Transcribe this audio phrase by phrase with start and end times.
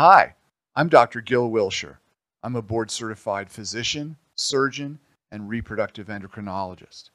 [0.00, 0.36] Hi,
[0.76, 1.20] I'm Dr.
[1.20, 1.98] Gil Wilshire.
[2.44, 5.00] I'm a board certified physician, surgeon,
[5.32, 7.10] and reproductive endocrinologist.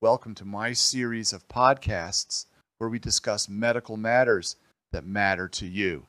[0.00, 2.46] Welcome to my series of podcasts
[2.76, 4.54] where we discuss medical matters
[4.92, 6.06] that matter to you.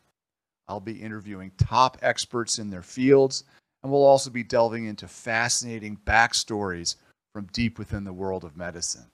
[0.68, 3.44] I'll be interviewing top experts in their fields,
[3.82, 6.96] and we'll also be delving into fascinating backstories
[7.34, 9.10] from deep within the world of medicine.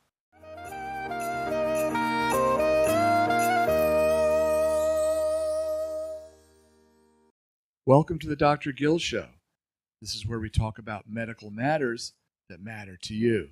[7.87, 8.71] Welcome to the Dr.
[8.71, 9.27] Gil Show.
[10.01, 12.13] This is where we talk about medical matters
[12.49, 13.49] that matter to you.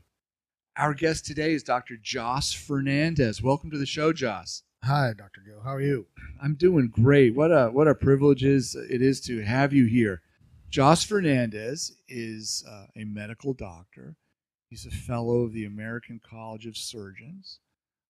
[0.75, 1.97] Our guest today is Dr.
[2.01, 3.43] Joss Fernandez.
[3.43, 4.63] Welcome to the show, Joss.
[4.85, 5.41] Hi, Dr.
[5.45, 5.61] Gil.
[5.63, 6.07] How are you?
[6.41, 7.35] I'm doing great.
[7.35, 10.23] What a what a privilege is it is to have you here.
[10.67, 14.15] Joss Fernandez is uh, a medical doctor.
[14.67, 17.59] He's a fellow of the American College of Surgeons.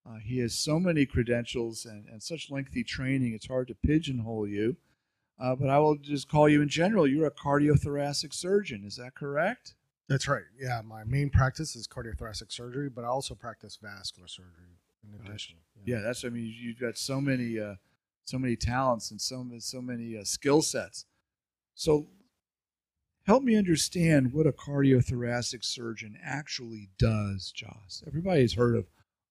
[0.10, 4.48] Uh, he has so many credentials and, and such lengthy training, it's hard to pigeonhole
[4.48, 4.77] you.
[5.40, 7.08] Uh, but I will just call you in general.
[7.08, 8.84] You're a cardiothoracic surgeon.
[8.86, 9.76] Is that correct?
[10.07, 10.44] That's right.
[10.60, 15.55] Yeah, my main practice is cardiothoracic surgery, but I also practice vascular surgery in addition.
[15.85, 16.24] Yeah, that's.
[16.24, 17.76] I mean, you've got so many, uh,
[18.26, 21.05] so many talents and so so many uh, skill sets.
[21.76, 22.07] So,
[23.26, 28.04] help me understand what a cardiothoracic surgeon actually does, Joss.
[28.05, 28.85] Everybody's heard of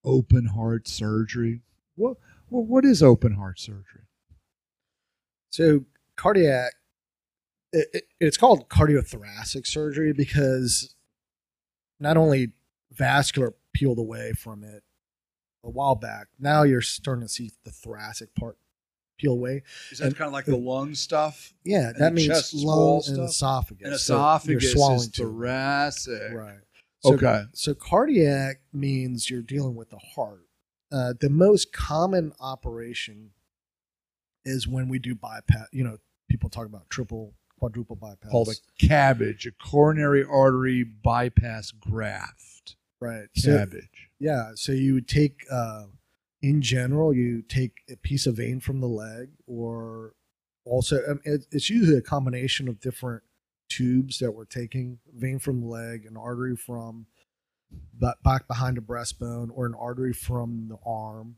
[0.05, 1.61] open heart surgery.
[1.95, 2.17] What
[2.49, 4.07] what, what is open heart surgery?
[5.51, 5.85] So,
[6.17, 6.73] cardiac
[7.73, 10.95] it, it, it's called cardiothoracic surgery because
[11.99, 12.53] not only
[12.93, 14.83] vascular peeled away from it
[15.65, 18.59] a while back now you're starting to see the thoracic part
[19.19, 21.55] peel away Is that And- kind of like the lung stuff?
[21.65, 25.23] yeah that means lungs and esophagus And So esophagus you're swallowing is too.
[25.25, 26.33] thoracic.
[26.35, 26.59] right
[27.01, 27.43] so, Okay.
[27.53, 30.47] so cardiac means you're dealing with the heart
[30.91, 33.31] uh, the most common operation
[34.45, 35.99] is when we do bypass you know
[36.29, 42.75] people talk about triple quadruple bypass Called a cabbage, a coronary artery bypass graft.
[42.99, 44.11] right so Cabbage.
[44.19, 45.85] Yeah, so you would take, uh,
[46.41, 50.15] in general, you take a piece of vein from the leg, or
[50.65, 53.23] also um, it, it's usually a combination of different
[53.69, 57.07] tubes that we're taking vein from the leg, an artery from
[58.25, 61.37] back behind the breastbone, or an artery from the arm.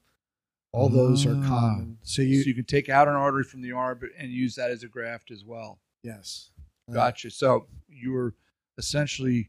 [0.75, 1.47] All those are Ah.
[1.49, 1.99] common.
[2.03, 4.71] So so you, you can take out an artery from the arm and use that
[4.71, 5.81] as a graft as well.
[6.03, 6.51] yes,
[6.89, 7.31] Uh, Gotcha.
[7.31, 8.35] So you're
[8.77, 9.49] essentially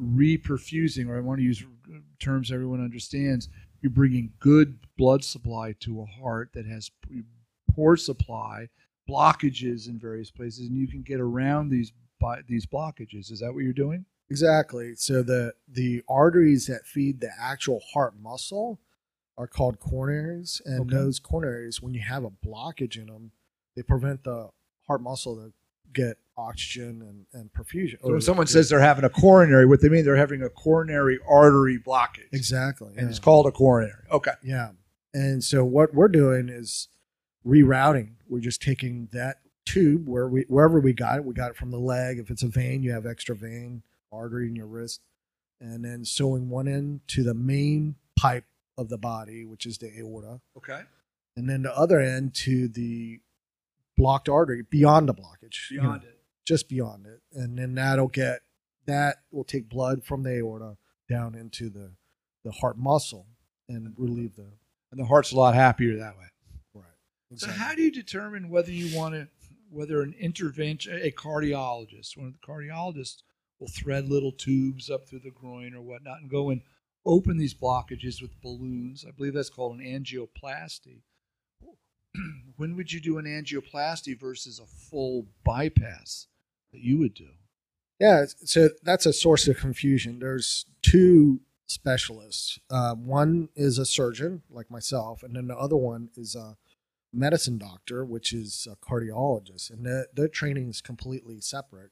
[0.00, 1.64] reperfusing, or I want to use
[2.18, 3.48] terms everyone understands.
[3.82, 6.90] You're bringing good blood supply to a heart that has
[7.72, 8.68] poor supply,
[9.08, 13.30] blockages in various places, and you can get around these by these blockages.
[13.30, 14.04] Is that what you're doing?
[14.30, 14.94] Exactly.
[14.96, 18.78] So the the arteries that feed the actual heart muscle
[19.40, 20.94] are called coronaries, and Okay.
[20.96, 23.32] those coronaries, when you have a blockage in them,
[23.74, 24.50] they prevent the
[24.86, 25.52] heart muscle to
[25.92, 27.98] get oxygen and, and perfusion.
[28.02, 31.18] So when someone says they're having a coronary, what they mean they're having a coronary
[31.28, 34.04] artery blockage, exactly, and it's called a coronary.
[34.12, 34.32] Okay.
[34.44, 34.70] yeah.
[35.14, 36.88] And so what we're doing is
[37.46, 38.10] rerouting.
[38.28, 41.24] We're just taking that tube where we wherever we got it.
[41.24, 42.18] We got it from the leg.
[42.18, 45.00] If it's a vein, you have extra vein artery in your wrist,
[45.60, 48.44] and then sewing one end to the main pipe
[48.80, 50.82] of the body, which is the aorta, Okay.
[51.36, 53.20] and then the other end to the
[53.96, 56.18] blocked artery beyond the blockage, you know, Beyond it.
[56.46, 58.40] just beyond it, and then that'll get
[58.86, 60.76] that will take blood from the aorta
[61.08, 61.92] down into the
[62.42, 63.26] the heart muscle
[63.68, 64.50] and relieve the
[64.90, 66.24] And the heart's a lot happier that way.
[66.74, 66.84] right.
[67.36, 69.28] So how do you determine whether you want to,
[69.68, 73.22] whether an intervention, a cardiologist, one of the cardiologists
[73.60, 76.62] will thread little tubes up through the groin or whatnot and go and
[77.06, 79.04] open these blockages with balloons.
[79.06, 81.02] I believe that's called an angioplasty.
[82.56, 86.26] when would you do an angioplasty versus a full bypass
[86.72, 87.28] that you would do?
[87.98, 90.18] Yeah, so that's a source of confusion.
[90.18, 92.58] There's two specialists.
[92.70, 96.56] Uh, one is a surgeon, like myself, and then the other one is a
[97.12, 101.90] medicine doctor, which is a cardiologist, and their, their training is completely separate.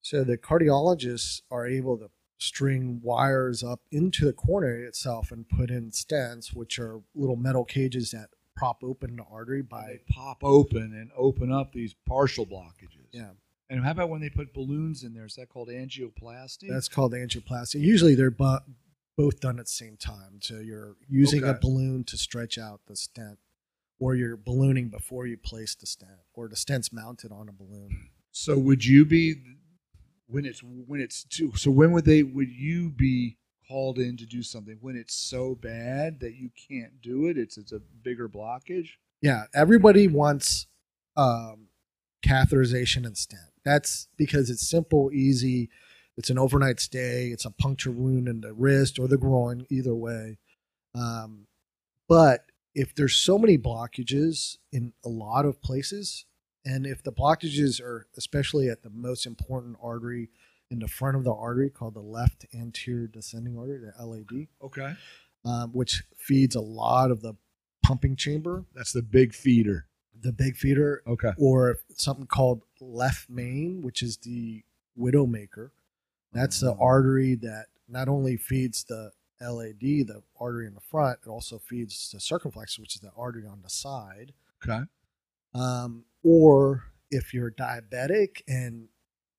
[0.00, 5.70] So the cardiologists are able to string wires up into the coronary itself and put
[5.70, 10.42] in stents, which are little metal cages that prop open the artery They by pop
[10.42, 13.06] open and open up these partial blockages.
[13.12, 13.30] yeah.
[13.70, 15.26] And how about when they put balloons in there?
[15.26, 16.68] Is that called angioplasty?
[16.70, 17.78] That's called angioplasty.
[17.78, 18.60] Usually they're bu-
[19.16, 20.38] both done at the same time.
[20.40, 23.38] So you're using a balloon to stretch out the stent,
[24.00, 28.08] or you're ballooning before you place the stent, or the stent's mounted on a balloon.
[28.32, 29.34] So would you be
[30.28, 33.36] when it's when it's too so when would they would you be
[33.66, 37.58] called in to do something when it's so bad that you can't do it it's
[37.58, 38.90] it's a bigger blockage
[39.20, 40.66] Yeah, everybody wants
[41.16, 41.68] um,
[42.24, 43.50] catheterization and stent.
[43.64, 45.70] That's because it's simple, easy.
[46.16, 47.28] It's an overnight stay.
[47.28, 50.38] It's a puncture wound in the wrist or the groin, either way.
[50.94, 51.46] Um,
[52.08, 52.44] but
[52.74, 56.24] if there's so many blockages in a lot of places,
[56.68, 60.30] and if the blockages are especially at the most important artery
[60.70, 64.94] in the front of the artery called the left anterior descending artery, the LAD, Okay.
[65.46, 67.34] um, which feeds a lot of the
[67.82, 69.86] pumping chamber, That's the big feeder.
[70.20, 71.32] the big feeder, Okay.
[71.38, 74.62] or something called left main, which is the
[74.98, 75.70] widowmaker.
[76.32, 76.78] That's the Oh.
[76.80, 82.10] artery that not only feeds the LAD, the artery in the front, it also feeds
[82.10, 84.34] the circumflex, which is the artery on the side.
[84.62, 84.82] Okay.
[85.54, 88.88] Um, or if you're diabetic and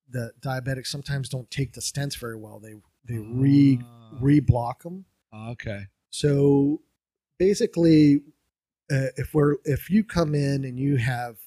[0.08, 2.74] the diabetics sometimes don't take the stents very well, they
[3.04, 4.10] they re Ah.
[4.20, 5.04] re-block them.
[5.32, 5.86] Okay.
[6.10, 6.82] So
[7.38, 8.16] basically,
[8.90, 11.38] uh, if we're if you come in and you have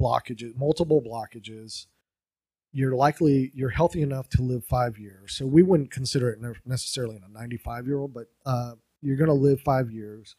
[0.00, 1.86] blockages, multiple blockages,
[2.72, 5.34] you're likely you're healthy enough to live five years.
[5.36, 8.72] So we wouldn't consider it necessarily in a 95 year old, but uh,
[9.02, 10.34] you're going to live five years,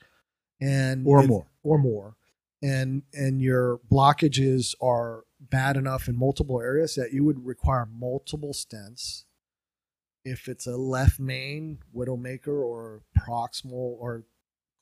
[0.59, 1.47] and Or if- more.
[1.63, 2.16] or more,
[2.61, 8.53] and and your blockages are bad enough in multiple areas that you would require multiple
[8.53, 9.23] stents
[10.25, 14.23] if it's a left main widowmaker or proximal or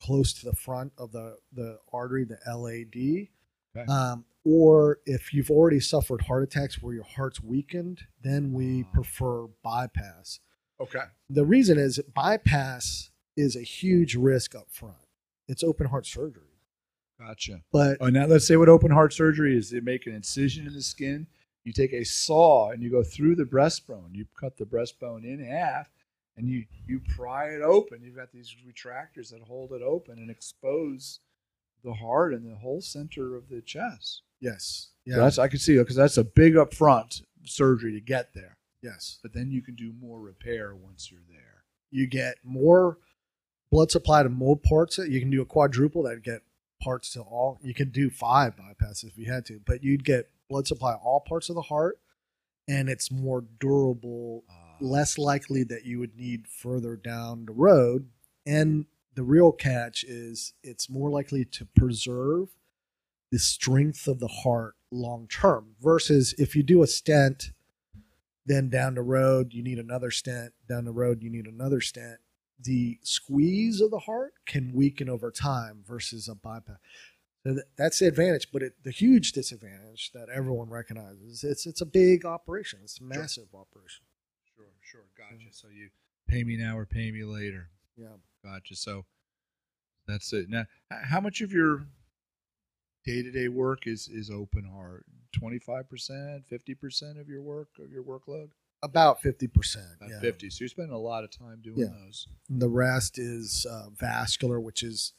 [0.02, 3.28] close to the front of the the artery, the LAD,
[3.76, 3.92] Okay.
[3.92, 8.92] um, or if you've already suffered heart attacks where your heart's weakened, then we Ah.
[8.94, 10.40] prefer bypass.
[10.80, 11.04] Okay.
[11.28, 14.96] The reason is bypass is a huge risk up front.
[15.48, 16.45] It's open heart surgery,
[17.18, 17.62] Gotcha.
[17.72, 19.70] but Oh, now let's say what open heart surgery is.
[19.70, 21.26] They make an incision in the skin.
[21.64, 24.14] You take a saw and you go through the breastbone.
[24.14, 25.90] You cut the breastbone in half,
[26.36, 28.02] and you you pry it open.
[28.02, 31.20] You've got these retractors that hold it open and expose
[31.82, 34.22] the heart and the whole center of the chest.
[34.40, 38.34] yes, So yeah, that's I can see because that's a big upfront surgery to get
[38.34, 38.56] there.
[38.82, 39.18] yes.
[39.22, 41.62] But then you can do more repair once you're there.
[41.90, 42.98] you get more
[43.70, 44.98] blood supply to more parts.
[44.98, 46.42] You can do a quadruple that get
[46.80, 47.58] parts to all.
[47.62, 51.20] You could do five bypasses if you had to, but you'd get blood supply all
[51.20, 51.98] parts of the heart,
[52.68, 58.10] and it's more durable, Uh, less likely that you would need further down the road.
[58.44, 62.50] And the real catch is it's more likely to preserve
[63.32, 67.50] the strength of the heart long term versus if you do a stent
[68.44, 72.20] then down the road you need another stent down the road you need another stent
[72.62, 76.78] the squeeze of the heart can weaken over time versus a bypass
[77.46, 81.86] so that's the advantage but it, the huge disadvantage that everyone recognizes it's it's a
[81.86, 84.04] big operation it's a massive operation
[84.56, 85.04] Sure, sure.
[85.18, 85.52] Gotcha.
[85.52, 85.90] So you
[86.28, 87.68] pay me now or pay me later.
[87.96, 88.74] yeah Gotcha.
[88.74, 89.04] So
[90.08, 90.48] that's it.
[90.48, 91.88] Now, how much of your
[93.04, 95.04] day to day work is is open heart?
[95.38, 98.48] Twenty five percent, fifty percent of your work of your workload?
[98.82, 100.20] About 50% About yeah.
[100.20, 100.50] fifty.
[100.50, 101.86] So you're spending a lot of time doing Yeah.
[102.04, 102.26] those.
[102.48, 105.12] And the rest is uh, vascular which is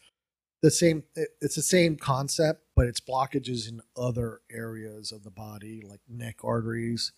[0.62, 5.30] the same it- it's the same concept but it's blockages in other areas of the
[5.32, 7.12] body like neck arteries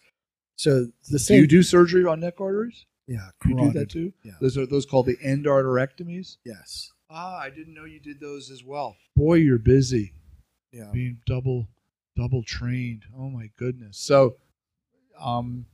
[0.58, 2.86] so the Do same you do surgery on neck arteries?
[3.08, 4.12] yeah You do that too?
[4.24, 6.38] yeah Those are those called the endarterectomies.
[6.44, 8.96] yes Ah, I didn't know you did those as well.
[9.16, 10.14] Boy, you're busy.
[10.72, 11.68] yeah being double
[12.16, 13.06] double trained.
[13.18, 13.98] Oh my goodness.
[13.98, 14.36] So
[15.20, 15.66] um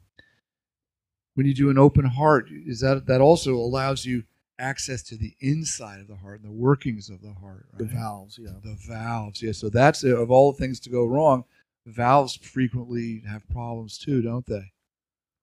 [1.35, 4.23] when you do an open heart, is that that also allows you
[4.57, 7.79] access to the inside of the heart and the workings of the heart, right?
[7.79, 9.41] the valves yeah The valves.
[9.41, 11.43] Yeah, so that's uh, of all the things to go wrong,
[11.85, 14.71] valves frequently have problems too, don't they?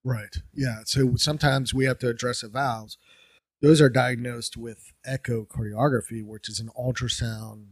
[0.05, 0.35] Right.
[0.53, 0.81] Yeah.
[0.85, 2.99] So sometimes we have to address the valves.
[3.61, 7.67] Those are diagnosed with echocardiography, which is an ultrasound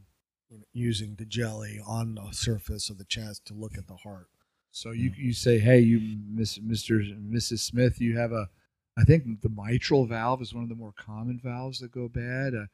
[0.72, 4.28] using the jelly on the surface of the chest to look at the heart.
[4.72, 7.00] So you you say, hey, you Miss Mr.
[7.00, 7.60] and Mrs.
[7.60, 8.48] Smith, you have a,
[8.96, 12.54] I think the mitral valve is one of the more common valves that go bad.
[12.54, 12.66] Uh,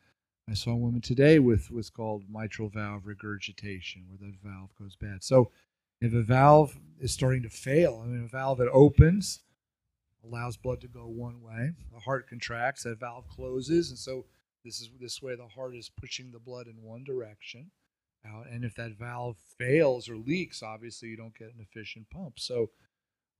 [0.48, 4.94] I saw a woman today with what's called mitral valve regurgitation, where the valve goes
[4.96, 5.24] bad.
[5.24, 5.50] So
[6.00, 9.40] if a valve is starting to fail, I mean, a valve that opens
[10.24, 14.26] allows blood to go one way, the heart contracts, that valve closes, and so
[14.64, 17.70] this is this way the heart is pushing the blood in one direction
[18.34, 18.46] out.
[18.50, 22.38] And if that valve fails or leaks, obviously you don't get an efficient pump.
[22.38, 22.70] So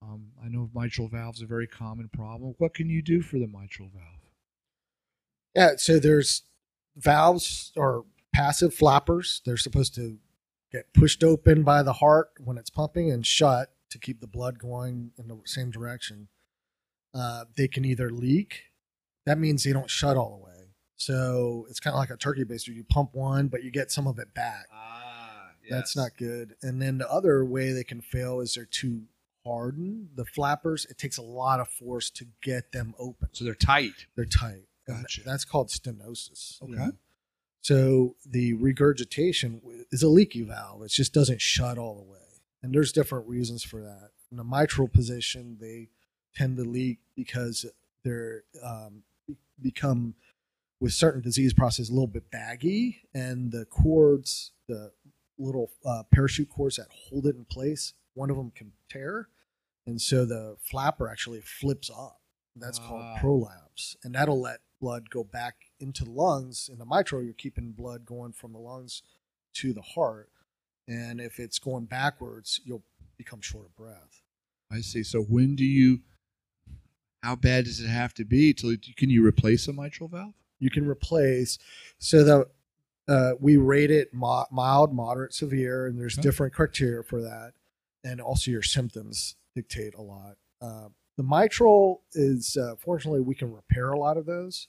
[0.03, 2.55] um, I know mitral valves are a very common problem.
[2.59, 4.21] What can you do for the mitral valve?
[5.55, 5.73] Yeah.
[5.77, 6.43] So there's
[6.97, 9.41] valves or passive flappers.
[9.45, 10.19] They're supposed to
[10.73, 14.59] get pushed open by the heart when it's pumping and shut to keep the blood
[14.59, 16.29] going in the same direction.
[17.15, 18.65] Uh, they can either leak.
[19.25, 20.53] That means they don't shut all the way.
[20.97, 22.75] So it's kind of like a turkey baster.
[22.75, 24.67] You pump one, but you get some of it back.
[25.71, 26.55] That's not good.
[26.63, 29.03] And then the other way they can fail is they're too
[29.45, 30.11] hardened.
[30.15, 33.29] The flappers, it takes a lot of force to get them open.
[33.33, 34.07] So they're tight.
[34.17, 34.65] They're tight.
[34.87, 35.23] Gotcha.
[35.25, 36.63] That's called stenosis.
[36.63, 36.73] Okay.
[36.73, 36.93] know.
[37.63, 40.83] So the regurgitation is a leaky valve.
[40.83, 42.19] It just doesn't shut all the way.
[42.63, 44.11] And there's different reasons for that.
[44.31, 45.89] In the mitral position, they
[46.35, 47.67] tend to leak because
[48.05, 49.03] they're um,
[49.61, 50.15] become
[50.81, 54.93] with certain disease process a little bit baggy, and the cords, the
[55.39, 59.29] little uh, parachute cords that hold it in place, one of them can tear,
[59.87, 62.21] and so the flapper actually flips up.
[62.55, 62.89] That's Ah.
[62.89, 66.69] called prolapse, and that'll let blood go back into the lungs.
[66.73, 69.03] In the mitral, you're keeping blood going from the lungs
[69.55, 70.31] to the heart,
[70.89, 72.85] and if it's going backwards, you'll
[73.19, 74.23] become short of breath.
[74.71, 75.03] I see.
[75.03, 76.01] So when do you?
[77.23, 78.53] How bad does it have to be?
[78.55, 80.35] Till can you replace a mitral valve?
[80.59, 81.59] you can replace
[81.99, 82.47] so that
[83.09, 86.23] uh, we rate it mo- mild moderate severe and there's Okay.
[86.23, 87.53] different criteria for that.
[88.05, 90.37] And also your symptoms dictate a lot.
[90.61, 94.69] Uh, the mitral is uh, fortunately we can repair a lot of those.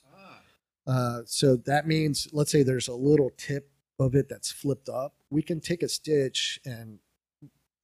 [0.86, 5.14] Uh, so that means let's say there's a little tip of it that's flipped up
[5.30, 6.98] we can take a stitch and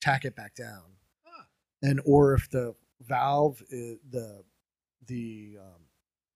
[0.01, 0.83] tack it back down.
[1.27, 1.45] Ah.
[1.83, 4.43] and or if the valve is, the
[5.07, 5.83] the um,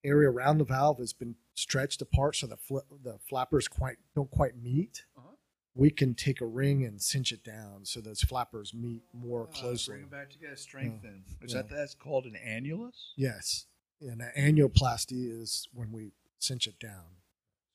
[0.05, 4.31] area around the valve has been stretched apart so the fl- the flappers quite don't
[4.31, 5.35] quite meet Uh-huh.
[5.75, 9.59] we can take a ring and cinch it down so those flappers meet more Ah,
[9.61, 11.25] closely Bring them back together, strengthen.
[11.43, 11.63] Is Yeah.
[11.63, 13.13] that that's called an annulus?
[13.17, 13.67] yes
[14.01, 17.17] and an annuloplasty is when we cinch it down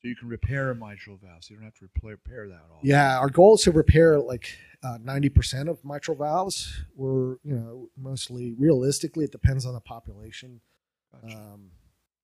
[0.01, 1.43] So you can repair a mitral valve.
[1.43, 2.79] So you don't have to repair that at all.
[2.83, 6.83] Yeah, our goal is to repair like uh, ninety percent of mitral valves.
[6.95, 10.59] We're you know mostly realistically it depends on the population.
[11.13, 11.37] Gotcha.
[11.37, 11.71] Um,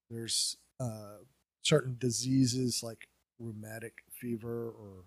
[0.09, 1.19] there's uh,
[1.61, 3.07] certain diseases like
[3.39, 5.05] rheumatic fever, or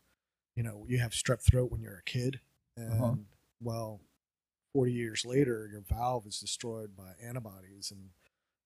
[0.56, 2.40] you know you have strep throat when you're a kid,
[2.76, 3.14] and Uh-huh.
[3.60, 4.00] well,
[4.74, 8.10] forty years later your valve is destroyed by antibodies, and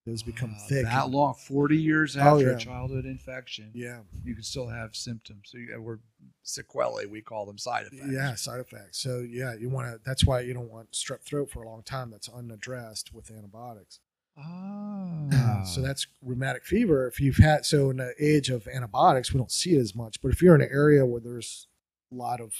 [0.05, 0.83] those become Wow, thick.
[0.85, 2.55] That long, forty years Oh, after yeah.
[2.55, 5.49] a childhood infection, Yeah, you can still have symptoms.
[5.51, 5.99] So you, we're
[6.43, 7.07] sequelae.
[7.07, 8.09] We call them side effects.
[8.09, 8.99] Yeah, side effects.
[8.99, 9.99] So yeah, you want to.
[10.05, 12.09] That's why you don't want strep throat for a long time.
[12.09, 13.99] That's unaddressed with antibiotics.
[14.37, 15.63] Ah.
[15.63, 17.07] So that's rheumatic fever.
[17.07, 20.21] If you've had so in the age of antibiotics, we don't see it as much.
[20.21, 21.67] But if you're in an area where there's
[22.11, 22.53] a lot of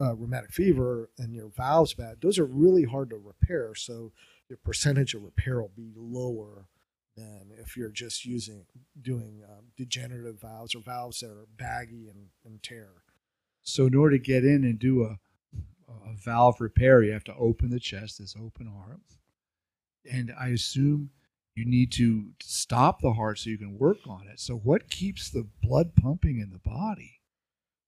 [0.00, 3.74] uh, rheumatic fever and your valves bad, those are really hard to repair.
[3.74, 4.12] So
[4.48, 6.66] your percentage of repair will be lower
[7.16, 8.64] than if you're just using
[9.00, 13.02] doing um, degenerative valves or valves that are baggy and, and tear.
[13.62, 15.18] So in order to get in and do a
[15.88, 19.00] a valve repair, you have to open the chest, this open heart,
[20.10, 21.10] and I assume
[21.54, 24.38] you need to stop the heart so you can work on it.
[24.40, 27.20] So what keeps the blood pumping in the body?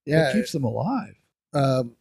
[0.05, 1.14] Yeah, what keeps them alive?
[1.52, 1.97] um,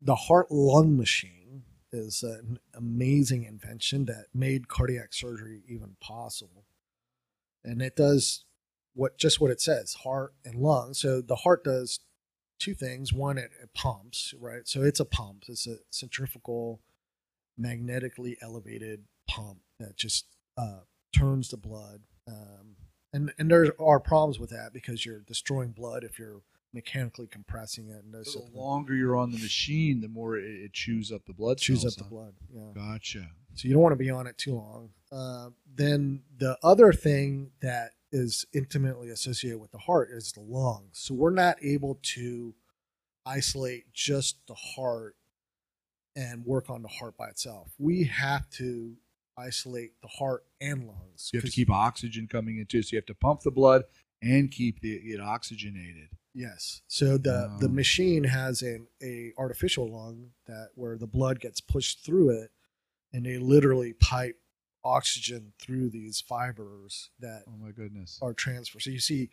[0.00, 6.64] the heart lung machine is an amazing invention that made cardiac surgery even possible.
[7.64, 8.44] And it does
[8.94, 10.94] what just what it says heart and lung.
[10.94, 12.00] So the heart does
[12.58, 13.12] two things.
[13.12, 14.66] One, it, it pumps, right?
[14.66, 16.80] So it's a pump, it's a centrifugal,
[17.56, 20.26] magnetically elevated pump that just
[20.56, 20.80] uh,
[21.16, 22.02] turns the blood.
[22.28, 22.76] Um,
[23.12, 26.42] and, and there are problems with that because you're destroying blood if you're
[26.74, 30.72] mechanically compressing it and So the longer you're on the machine, the more it, it
[30.72, 31.58] chews up the blood.
[31.58, 32.32] chews up cells, the blood.
[32.52, 32.72] Yeah.
[32.74, 33.28] Gotcha.
[33.54, 34.90] So you don't want to be on it too long.
[35.10, 40.98] Uh, then the other thing that is intimately associated with the heart is the lungs.
[40.98, 42.54] So we're not able to
[43.26, 45.16] isolate just the heart
[46.16, 47.72] and work on the heart by itself.
[47.78, 48.96] We have to
[49.36, 51.30] isolate the heart and lungs.
[51.32, 53.84] You have to keep oxygen coming into, so you have to pump the blood
[54.22, 56.08] and keep the, it oxygenated.
[56.34, 56.82] Yes.
[56.88, 57.72] So the the oh.
[57.72, 62.50] machine has an a artificial lung that where the blood gets pushed through it,
[63.12, 64.38] and they literally pipe
[64.84, 68.18] oxygen through these fibers that Oh my goodness.
[68.20, 68.82] are transferred.
[68.82, 69.30] So you see,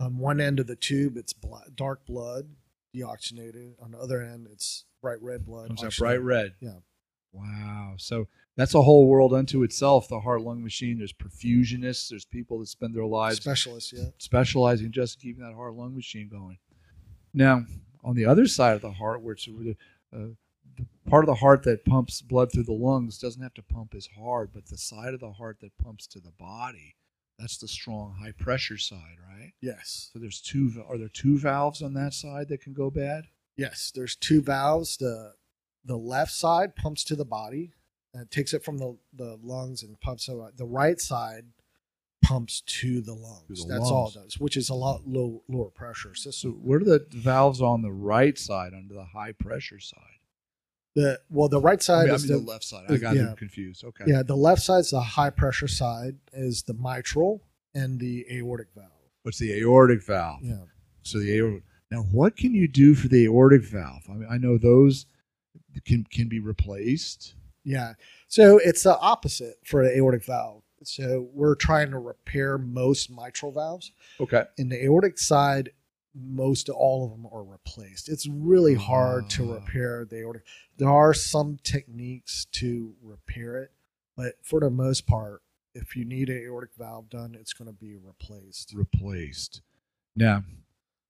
[0.00, 2.48] on one end of the tube, it's bla dark blood,
[2.96, 3.74] deoxygenated.
[3.80, 5.68] On the other end, it's bright red blood.
[5.68, 6.54] Comes out bright red.
[6.60, 6.78] Yeah.
[7.32, 7.94] Wow.
[7.98, 10.08] So that's a whole world unto itself.
[10.08, 10.98] The heart lung machine.
[10.98, 12.08] There's perfusionists.
[12.08, 14.10] There's people that spend their lives Specialists, yeah.
[14.18, 16.58] specializing just in keeping that heart lung machine going.
[17.32, 17.64] Now,
[18.02, 19.76] on the other side of the heart, where it's the,
[20.14, 20.34] uh,
[20.76, 23.94] the part of the heart that pumps blood through the lungs doesn't have to pump
[23.94, 26.96] as hard, but the side of the heart that pumps to the body,
[27.38, 29.52] that's the strong high pressure side, right?
[29.60, 30.10] Yes.
[30.12, 30.84] So there's two.
[30.88, 33.26] Are there two valves on that side that can go bad?
[33.56, 34.96] Yes, there's two valves.
[34.96, 35.34] The
[35.84, 37.72] the left side pumps to the body
[38.14, 40.32] and takes it from the, the lungs and pumps it.
[40.32, 41.44] Uh, the right side
[42.22, 43.62] pumps to the lungs.
[43.62, 46.60] To the That's all it does, which is a lot low, lower pressure So system.
[46.62, 50.02] what are the valves on the right side under the high pressure side?
[50.96, 52.84] The well, the right I side mean, I is mean the, the, left side.
[52.88, 53.22] I got yeah.
[53.22, 53.84] them confused.
[53.84, 54.04] Okay.
[54.08, 57.42] yeah, the left side's the high pressure side is the mitral
[57.74, 58.90] and the aortic valve.
[59.22, 60.40] What's the aortic valve?
[60.42, 60.64] Yeah.
[61.02, 61.62] So the aortic.
[61.92, 64.02] Now, what can you do for the aortic valve?
[64.08, 65.06] I mean, I know those
[65.84, 67.34] can can be replaced.
[67.64, 67.94] Yeah.
[68.28, 70.62] So it's the opposite for the aortic valve.
[70.82, 73.92] So we're trying to repair most mitral valves.
[74.18, 74.44] Okay.
[74.56, 75.70] In the aortic side,
[76.14, 78.08] most all of them are replaced.
[78.08, 79.54] It's really hard to Ah.
[79.56, 80.42] repair the aortic.
[80.78, 83.72] There are some techniques to repair it,
[84.16, 85.42] but for the most part,
[85.74, 88.72] if you need an aortic valve done, it's going to be replaced.
[88.74, 89.60] Replaced.
[90.16, 90.44] Now,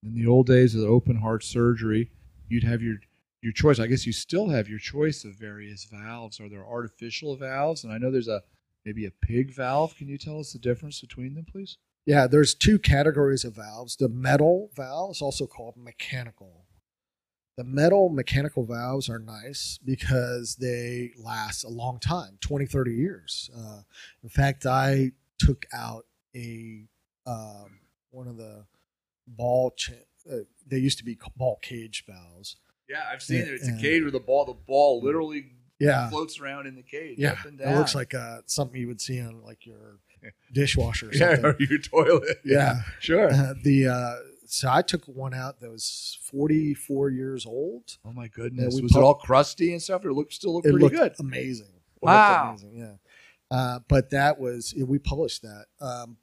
[0.03, 2.11] in the old days of the open heart surgery,
[2.47, 2.97] you'd have your
[3.41, 3.79] your choice.
[3.79, 6.39] I guess you still have your choice of various valves.
[6.39, 7.83] Are there artificial valves?
[7.83, 8.41] And I know there's a
[8.85, 9.95] maybe a pig valve.
[9.95, 11.77] Can you tell us the difference between them, please?
[12.05, 13.95] Yeah, there's two categories of valves.
[13.95, 16.65] The metal valve is also called mechanical.
[17.57, 23.51] The metal mechanical valves are nice because they last a long time 20, 30 years.
[23.55, 23.81] Uh,
[24.23, 26.05] in fact, I took out
[26.35, 26.87] a
[27.27, 27.79] um,
[28.09, 28.65] one of the
[29.27, 29.93] ball, cha-
[30.31, 32.55] uh, they used to be ball cage valves.
[32.91, 33.47] Yeah, I've seen it.
[33.47, 35.45] It's a cage where the ball the ball literally
[35.79, 36.09] Yeah.
[36.09, 37.15] floats around in the cage.
[37.17, 39.99] Yeah, up and it looks like uh, something you would see on like your
[40.51, 42.39] dishwasher or yeah, or your toilet.
[42.45, 42.81] Yeah.
[42.99, 43.31] sure.
[43.31, 47.97] Uh, the uh, so I took one out that was 44 years old.
[48.05, 48.79] Oh my goodness!
[48.81, 50.03] was it all crusty and stuff?
[50.05, 51.13] It looked still looked It pretty looked good.
[51.19, 51.67] amazing.
[51.67, 52.49] It Wow.
[52.51, 52.95] looked amazing, yeah.
[53.57, 55.65] Uh, but that was we published that.
[55.79, 56.17] Um,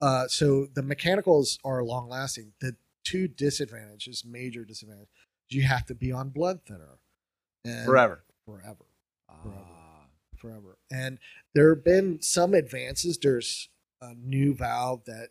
[0.00, 2.52] uh, so the mechanicals are long lasting.
[2.60, 5.08] The two disadvantages, major disadvantage,
[5.48, 6.98] you have to be on blood thinner
[7.64, 8.24] and Forever.
[8.44, 8.84] forever,
[9.28, 10.08] Ah.
[10.36, 10.78] forever.
[10.90, 11.18] And
[11.54, 13.18] there have been some advances.
[13.18, 13.68] There's
[14.00, 15.30] a new valve that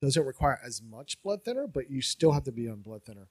[0.00, 3.28] doesn't require as much blood thinner, but you still have to be on blood thinner.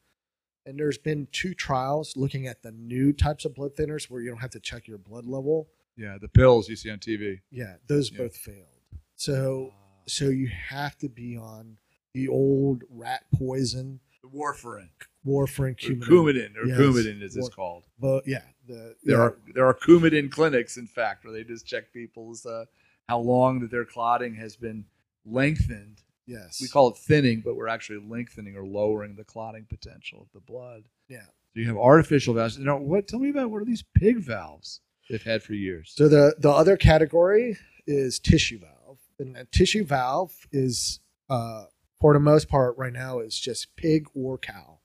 [0.66, 4.30] And there's been two trials looking at the new types of blood thinners where you
[4.30, 5.70] don't have to check your blood level.
[5.98, 7.42] Yeah, the pills you see on TV.
[7.50, 8.20] Yeah, those Yeah.
[8.20, 8.68] both failed.
[9.16, 9.74] So
[10.08, 11.77] so you have to be on
[12.14, 14.90] the old rat poison the warfarin,
[15.25, 16.55] warfarin or Coumadin.
[16.57, 16.77] Or Yes.
[16.79, 17.84] Coumadin as it's called.
[18.00, 21.66] But yeah, the There yeah, are there are Coumadin clinics, in fact, where they just
[21.66, 22.66] check people's uh,
[23.10, 24.86] how long that their clotting has been
[25.25, 26.01] lengthened.
[26.25, 26.60] yes.
[26.62, 30.40] We call it thinning, but we're actually lengthening or lowering the clotting potential of the
[30.40, 30.84] blood.
[31.10, 31.25] Yeah.
[31.53, 32.57] So you have artificial valves.
[32.57, 33.07] You know what?
[33.07, 34.79] Tell me about what are these pig valves
[35.10, 35.94] they've had for years?
[35.96, 37.57] So the the other category
[37.88, 41.66] is tissue valve, and a tissue valve is uh,
[42.01, 44.79] for the most part right now is just pig or cow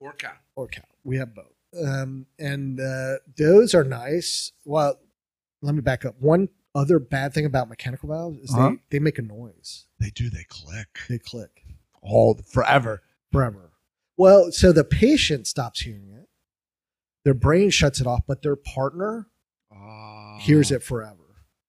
[0.00, 0.32] or cow.
[0.56, 0.82] or cow.
[1.04, 1.52] We have both,
[1.84, 4.52] um, and uh, those are nice.
[4.64, 4.98] Well,
[5.60, 6.14] let me back up.
[6.20, 8.70] One other bad thing about mechanical valves is Uh-huh.
[8.90, 9.86] they they make a noise.
[10.00, 10.30] They do.
[10.30, 11.64] They click They click
[12.02, 13.02] all forever.
[13.32, 13.72] forever.
[14.16, 16.28] Well, so the patient stops hearing it.
[17.24, 19.26] Their brain shuts it off, but their partner
[19.72, 20.38] Ah.
[20.40, 21.27] hears it forever.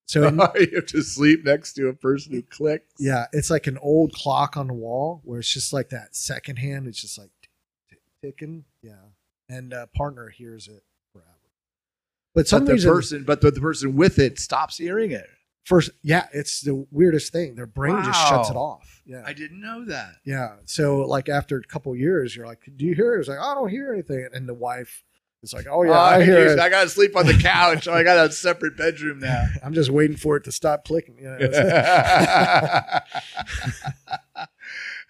[0.09, 2.91] So in- you have to sleep next to a person who clicks.
[2.97, 6.57] Yeah, it's like an old clock on the wall where it's just like that second
[6.57, 6.87] hand.
[6.87, 7.51] It's just like tick,
[8.23, 8.65] tick, ticking.
[8.81, 8.93] Yeah,
[9.49, 10.81] and uh, partner hears it
[11.13, 11.27] forever.
[12.33, 15.27] But But some the reason, person, but the, the person with it stops hearing it.
[15.65, 17.53] first, yeah, it's the weirdest thing.
[17.53, 19.03] Their brain just shuts it off.
[19.05, 20.13] Yeah, I didn't know that.
[20.25, 20.55] yeah.
[20.65, 23.53] So like after a couple years, you're like, "Do you hear it?" It's like, "I
[23.53, 25.03] don't hear anything," and the wife
[25.41, 27.87] is like, "Oh yeah, Oh, I hear it." I got to sleep on the couch.
[27.87, 29.47] I got a separate bedroom now.
[29.63, 31.17] I'm just waiting for it to stop clicking.
[31.19, 31.39] You know,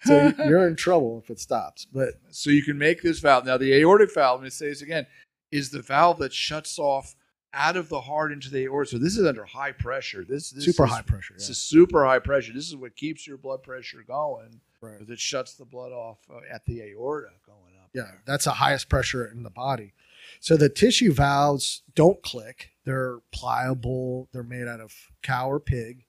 [0.04, 1.86] so you're in trouble if it stops.
[1.86, 3.44] But so you can make this valve.
[3.44, 5.06] Now, the aortic valve, let me say this again,
[5.50, 7.16] is the valve that shuts off
[7.52, 8.90] out of the heart into the aorta.
[8.90, 10.24] So this is under high pressure.
[10.24, 11.34] This, this super is, high pressure.
[11.34, 11.52] This yeah.
[11.52, 12.52] is super high pressure.
[12.52, 14.98] This is what keeps your blood pressure going Right.
[15.06, 17.90] it shuts the blood off uh, at the aorta going up.
[17.92, 18.22] Yeah, there.
[18.24, 19.92] that's the highest pressure in the body.
[20.40, 22.70] So the tissue valves don't click.
[22.84, 24.28] They're pliable.
[24.32, 26.04] They're made out of cow or pig,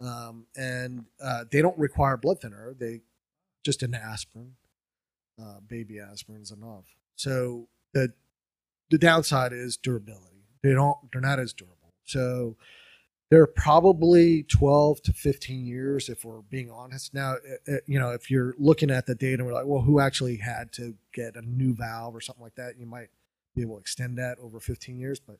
[0.00, 2.74] um, and uh, they don't require blood thinner.
[2.78, 3.00] They
[3.64, 4.54] just an aspirin,
[5.40, 6.86] uh, baby aspirin is enough.
[7.16, 8.12] So the
[8.90, 10.44] the downside is durability.
[10.62, 10.96] They don't.
[11.12, 11.94] They're not as durable.
[12.04, 12.56] So
[13.32, 18.10] they're probably 12 to 15 years if we're being honest now uh, uh, you know
[18.10, 21.34] if you're looking at the data and we're like well who actually had to get
[21.34, 23.08] a new valve or something like that you might
[23.54, 25.36] be able to extend that over 15 years but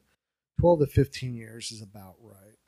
[0.61, 2.59] 12 to 15 years is about right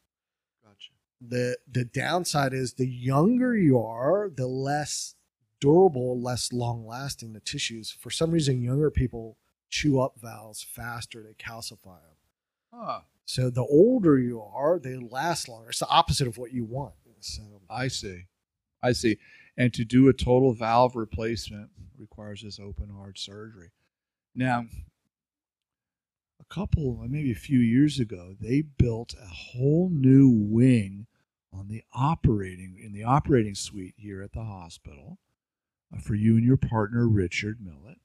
[0.64, 0.90] Gotcha.
[1.20, 5.14] the the downside is the younger you are the less
[5.60, 9.36] durable less long lasting the tissues for some reason younger people
[9.70, 12.16] chew up valves faster they calcify them
[12.72, 13.00] Huh.
[13.24, 15.68] so the older you are, they last longer.
[15.70, 16.94] It's the opposite of what you want.
[17.20, 18.24] So I see.
[18.82, 19.16] I see.
[19.56, 23.70] And to do a total valve replacement requires this open heart surgery.
[24.34, 24.66] Now,
[26.40, 31.06] a couple, maybe a few years ago, they built a whole new wing
[31.52, 35.18] on the operating in the operating suite here at the hospital
[35.94, 37.98] uh, for you and your partner Richard Millett.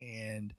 [0.00, 0.54] And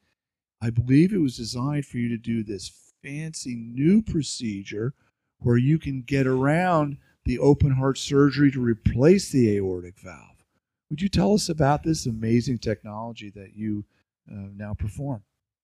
[0.62, 4.93] I believe it was designed for you to do this fancy new procedure
[5.39, 10.43] where you can get around the open heart surgery to replace the aortic valve.
[10.89, 13.86] Would you tell us about this amazing technology that you
[14.30, 15.24] uh, now perform?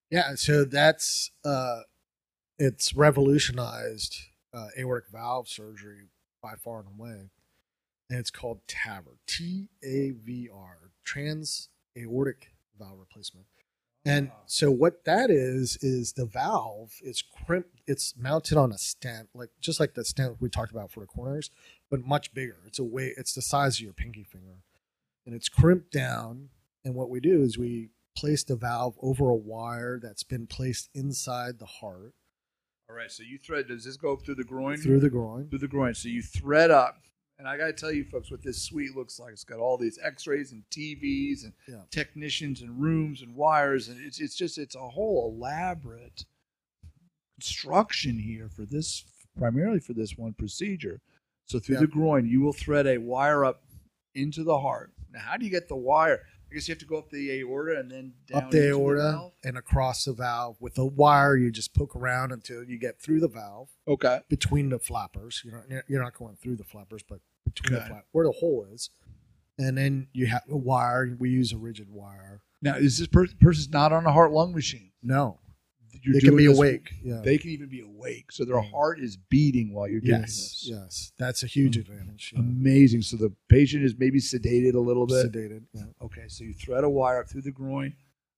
[0.09, 1.81] Yeah, so that's uh,
[2.57, 4.17] it's revolutionized
[4.53, 6.09] uh, aortic valve surgery
[6.41, 7.29] by far and away,
[8.09, 13.45] and it's called TAVR, T A V R, trans aortic valve replacement.
[14.05, 17.81] And so what that is is the valve is crimped.
[17.85, 21.05] It's mounted on a stent, like just like the stent we talked about for the
[21.05, 21.49] coronaries,
[21.91, 22.57] but much bigger.
[22.65, 23.13] It's a way.
[23.17, 24.63] It's the size of your pinky finger,
[25.25, 26.49] and it's crimped down.
[26.83, 30.89] And what we do is we place the valve over a wire that's been placed
[30.93, 32.13] inside the heart
[32.89, 33.67] All right, so you thread.
[33.67, 34.77] Does this go through the groin?
[34.77, 35.47] through the groin.
[35.49, 35.93] through the groin.
[35.93, 36.97] So you thread up,
[37.37, 39.31] and I got to tell you, folks, what this suite looks like.
[39.33, 41.83] It's got all these X-rays and TVs and Yeah.
[41.91, 46.25] technicians and rooms and wires, and it's it's just it's a whole elaborate
[47.39, 49.05] construction here for this
[49.37, 50.99] primarily for this one procedure.
[51.45, 51.81] So through Yeah.
[51.81, 53.63] the groin, you will thread a wire up
[54.15, 54.91] into the heart.
[55.11, 56.25] Now, how do you get the wire?
[56.49, 58.69] I guess you have to go up the aorta and then down Up the into
[58.77, 59.33] aorta valve?
[59.43, 61.35] and across the valve with a wire.
[61.37, 64.21] You just poke around until you get through the valve Okay.
[64.29, 65.41] between the flappers.
[65.45, 67.89] You're not you're not going through the flappers, but between the Okay.
[67.89, 68.89] flap where the hole is.
[69.59, 71.15] And then you have a wire.
[71.19, 72.41] We use a rigid wire.
[72.61, 74.91] Now, is this per- person's not on a heart lung machine?
[75.03, 75.39] No,
[76.03, 76.91] You're they can be this- awake.
[77.03, 77.21] Yeah.
[77.23, 78.69] They can even be awake, so their Yeah.
[78.69, 80.35] heart is beating while you're doing yes.
[80.37, 80.67] this.
[80.69, 81.11] Yes.
[81.17, 82.31] That's a huge advantage.
[82.33, 82.39] Yeah.
[82.41, 83.01] Amazing.
[83.03, 85.31] So the patient is maybe sedated a little bit.
[85.31, 85.63] Sedated.
[85.73, 85.83] Yeah.
[86.01, 87.95] Okay, so you thread a wire up through the groin,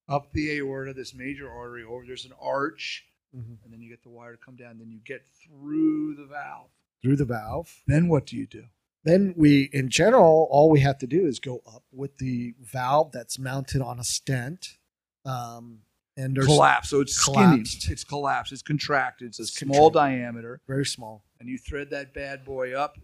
[0.10, 1.84] up the aorta, this major artery.
[1.84, 3.58] Over there's an arch, Mhm.
[3.64, 4.78] and then you get the wire to come down.
[4.80, 6.70] Then you get through the valve.
[7.02, 7.82] Through the valve.
[7.88, 8.66] Then what do you do?
[9.04, 13.12] Then we, in general, all we have to do is go up with the valve
[13.12, 14.78] that's mounted on a stent.
[15.26, 15.82] Um,
[16.22, 16.36] and.
[16.36, 17.82] So it's collapsed.
[17.82, 17.94] skinny.
[17.94, 18.52] It's collapsed.
[18.54, 19.28] It's contracted.
[19.30, 20.20] It's a It's small contracted.
[20.22, 21.24] diameter, very small.
[21.40, 22.98] and you thread that bad boy up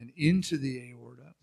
[0.00, 1.34] and into the aorta.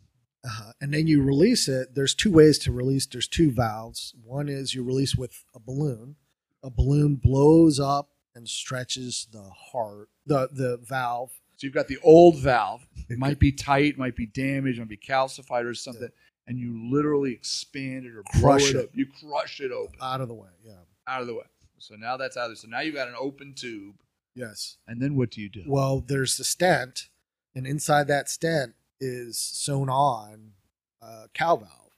[0.43, 1.93] Uh, and then you release it.
[1.93, 3.05] There's two ways to release.
[3.05, 4.13] There's two valves.
[4.23, 6.15] One is you release with a balloon.
[6.63, 11.31] A balloon blows up and stretches the heart, the the valve.
[11.57, 12.87] So you've got the old valve.
[13.07, 16.09] It might be tight, might be damaged, might be calcified or something,
[16.47, 18.89] and you literally expand it or Crush it, it.
[18.95, 20.49] You crush it open out of the way.
[20.65, 20.73] Yeah.
[21.11, 21.43] Out of the way.
[21.77, 22.55] So now that's out of there.
[22.55, 23.95] So now you've got an open tube,
[24.35, 24.77] Yes.
[24.87, 25.63] and then what do you do?
[25.67, 27.09] Well, there's the stent,
[27.55, 30.53] and inside that stent is sewn on
[31.01, 31.91] a cow valve.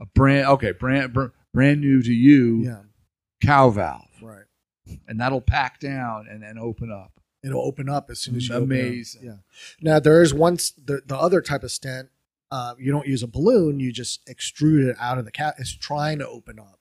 [0.00, 2.82] A brand okay, brand br- brand new to you Yeah.
[3.42, 4.46] cow valve, Right.
[5.06, 7.20] and that'll pack down and then open up.
[7.44, 8.56] It'll open up as soon as you.
[8.56, 9.24] Amazing.
[9.24, 9.36] Yeah.
[9.80, 12.10] Now there is one the the other type of stent.
[12.50, 13.80] Uh, you don't use a balloon.
[13.80, 15.54] You just extrude it out of the cat.
[15.58, 16.80] It's trying to open up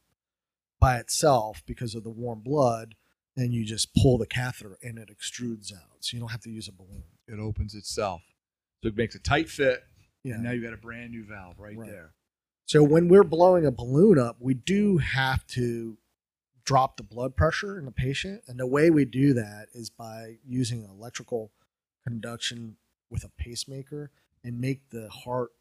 [0.82, 2.96] by itself because of the warm blood,
[3.38, 5.98] and you just pull the catheter and it extrudes out.
[6.02, 7.04] So you don't have to use a balloon.
[7.30, 8.22] It opens itself,
[8.84, 9.84] so it makes a tight fit.
[10.24, 10.34] Yeah.
[10.34, 11.90] And now you've got a brand new valve right, Right.
[11.90, 12.14] there.
[12.66, 15.98] So when we're blowing a balloon up, we do have to
[16.64, 20.38] drop the blood pressure in the patient, and the way we do that is by
[20.46, 21.52] using electrical
[22.04, 22.78] conduction
[23.10, 24.12] with a pacemaker
[24.44, 25.52] and make the heart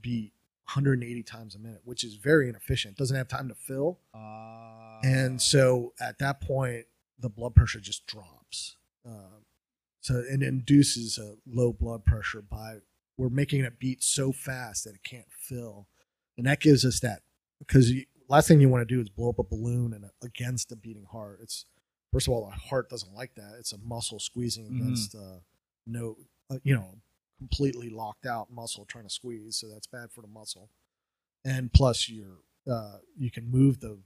[0.00, 0.32] beat
[0.66, 2.96] 180 times a minute, which is very inefficient.
[2.96, 6.86] Doesn't have time to fill, Uh, and so at that point,
[7.18, 8.76] the blood pressure just drops.
[9.04, 9.44] Um,
[10.00, 12.78] so it induces a low blood pressure by
[13.16, 15.86] we're making it beat so fast that it can't fill,
[16.38, 17.22] and that gives us that
[17.58, 20.72] because you, last thing you want to do is blow up a balloon and against
[20.72, 21.40] a beating heart.
[21.42, 21.66] It's
[22.12, 23.56] first of all, the heart doesn't like that.
[23.58, 24.80] It's a muscle squeezing Mhm.
[24.80, 25.40] against uh,
[25.86, 26.16] no,
[26.50, 27.00] uh, you know,
[27.42, 29.56] completely locked out muscle trying to squeeze.
[29.56, 30.70] So that's bad for the muscle,
[31.44, 32.38] and plus you're
[32.70, 33.98] uh, you can move the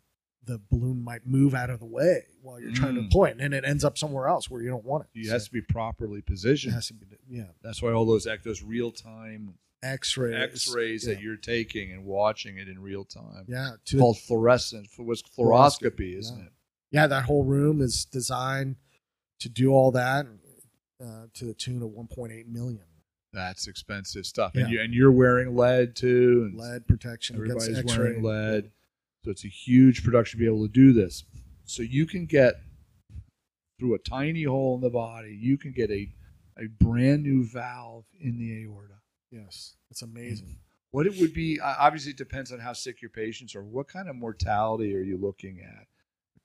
[0.44, 3.10] the balloon might move out of the way while you're trying to Mm.
[3.12, 5.18] point, and it ends up somewhere else where you don't want it.
[5.20, 6.72] it So has to be properly it positioned.
[6.72, 7.48] has to be, yeah.
[7.62, 11.14] That's why all those those real time X-rays, X-rays yeah.
[11.14, 13.44] that you're taking and watching it in real time.
[13.48, 14.88] yeah, It's to called fluorescent.
[14.98, 16.44] It was fluoroscopy, isn't yeah.
[16.44, 16.52] it?
[16.92, 18.76] yeah, that whole room is designed
[19.40, 20.26] to do all that
[21.04, 22.84] uh, to the tune of 1.8 million
[23.32, 24.52] That's expensive stuff.
[24.54, 24.62] Yeah.
[24.62, 26.48] And, you, and you're wearing lead too.
[26.50, 28.70] And lead protection Everybody's wearing lead.
[29.24, 31.24] So it's a huge production to be able to do this.
[31.64, 32.60] So you can get
[33.78, 36.08] through a tiny hole in the body, you can get a
[36.58, 38.94] a brand new valve in the aorta.
[39.30, 40.56] Yes, it's amazing.
[40.90, 43.62] What it would be, obviously, it depends on how sick your patients are.
[43.62, 45.86] What kind of mortality are you looking at?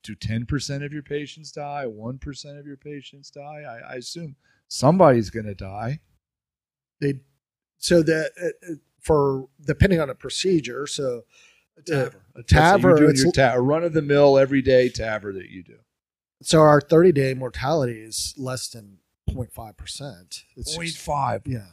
[0.03, 1.85] Do 10% of your patients die?
[1.87, 3.63] 1% of your patients die?
[3.65, 4.35] I, I assume
[4.67, 5.99] somebody's going to die.
[7.01, 7.15] They
[7.79, 10.85] so that uh, uh, for depending on a procedure.
[10.87, 11.23] So
[11.77, 12.15] A TAVR.
[12.35, 15.63] A TAVR, You're doing it's- your ta- run of the mill, everyday TAVR that you
[15.63, 15.77] do.
[16.43, 20.43] so our 30 day mortality is less than 0.5 percent.
[20.55, 21.07] It's Point just-
[21.47, 21.65] yeah.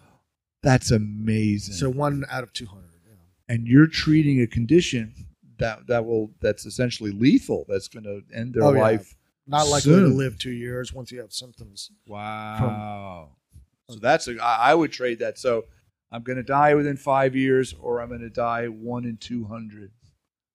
[0.63, 1.75] That's amazing.
[1.75, 2.85] So one out of 200.
[3.07, 3.15] Yeah.
[3.55, 5.13] and you're treating a condition
[5.59, 7.65] that that will that's essentially lethal.
[7.69, 8.81] That's going to end their Oh, yeah.
[8.81, 9.15] life.
[9.47, 11.91] Not likely to live two years once you have symptoms.
[12.07, 13.37] Wow.
[13.89, 15.39] So that's a, I would trade that.
[15.39, 15.65] So
[16.13, 19.45] I'm going to die within five years, or I'm going to die one in two
[19.45, 19.91] hundred.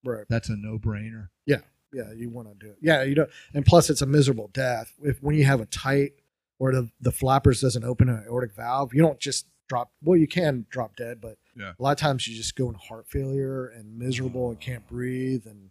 [0.03, 0.25] Right.
[0.29, 1.29] That's a no brainer.
[1.45, 1.59] Yeah.
[1.93, 2.77] Yeah, you want to do it.
[2.81, 3.29] Yeah, you don't.
[3.53, 4.93] And plus, it's a miserable death.
[5.03, 6.13] If when you have a tight
[6.57, 9.91] or the the flappers doesn't open an aortic valve, you don't just drop.
[10.03, 11.73] Well, you can drop dead, but Yeah.
[11.77, 15.45] a lot of times you just go in heart failure and miserable and can't breathe
[15.45, 15.69] and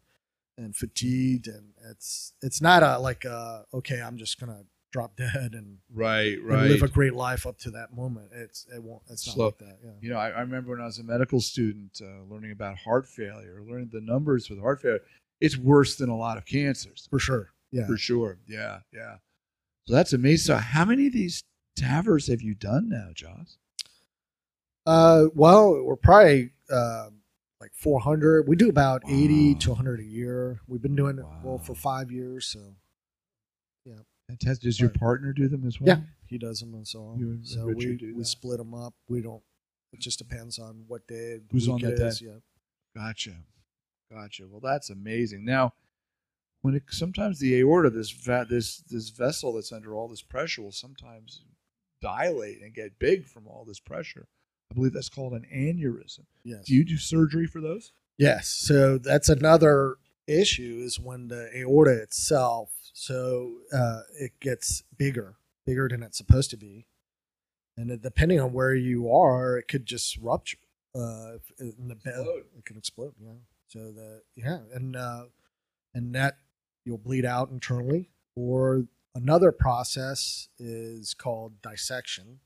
[0.56, 5.54] and fatigued and it's it's not a like a okay I'm just gonna drop dead
[5.54, 6.38] and, Right.
[6.38, 8.28] and live a great life up to that moment.
[8.32, 9.02] It's it won't.
[9.10, 9.44] It's not Slow.
[9.46, 9.78] like that.
[9.84, 9.90] Yeah.
[10.00, 13.06] You know, I, I remember when I was a medical student uh, learning about heart
[13.06, 15.00] failure, learning the numbers with heart failure.
[15.40, 17.08] It's worse than a lot of cancers.
[17.10, 17.50] For sure.
[17.72, 17.86] Yeah.
[17.86, 18.38] For sure.
[18.46, 19.16] Yeah, yeah.
[19.86, 20.44] So that's amazing.
[20.44, 21.42] So how many of these
[21.76, 23.56] TAVRs have you done now, Joss?
[24.86, 27.08] Uh, well, we're probably uh,
[27.60, 28.46] like 400.
[28.48, 29.58] We do about 80 Wow.
[29.60, 30.60] to 100 a year.
[30.66, 32.74] We've been doing it well for five years, so
[34.38, 34.62] Fantastic.
[34.64, 34.98] Does your Right.
[35.00, 35.88] partner do them as well?
[35.98, 37.18] yeah, he does them and so on.
[37.18, 38.26] You and so Richard we do we that.
[38.26, 38.94] split them up.
[39.08, 39.42] We don't.
[39.92, 41.36] It just depends on what day.
[41.38, 42.26] the Who's on week that it day?
[42.26, 42.38] Yeah.
[42.94, 43.44] Gotcha.
[44.10, 44.46] Gotcha.
[44.48, 45.44] Well, that's amazing.
[45.44, 45.74] Now,
[46.62, 50.62] when it sometimes the aorta, this va- this this vessel that's under all this pressure,
[50.62, 51.44] will sometimes
[52.00, 54.28] dilate and get big from all this pressure.
[54.70, 56.24] I believe that's called an aneurysm.
[56.44, 56.64] Yes.
[56.66, 57.92] Do you do surgery for those?
[58.18, 58.48] Yes.
[58.48, 65.88] So that's another issue is when the aorta itself, so uh, it gets bigger, bigger
[65.88, 66.86] than it's supposed to be,
[67.76, 70.58] and it, depending on where you are, it could just rupture.
[70.94, 72.26] Uh, in the bed,
[72.58, 73.14] it can explode.
[73.18, 73.30] Yeah.
[73.68, 75.24] So that yeah, and uh,
[75.94, 76.36] and that
[76.84, 82.40] you'll bleed out internally, or another process is called dissection.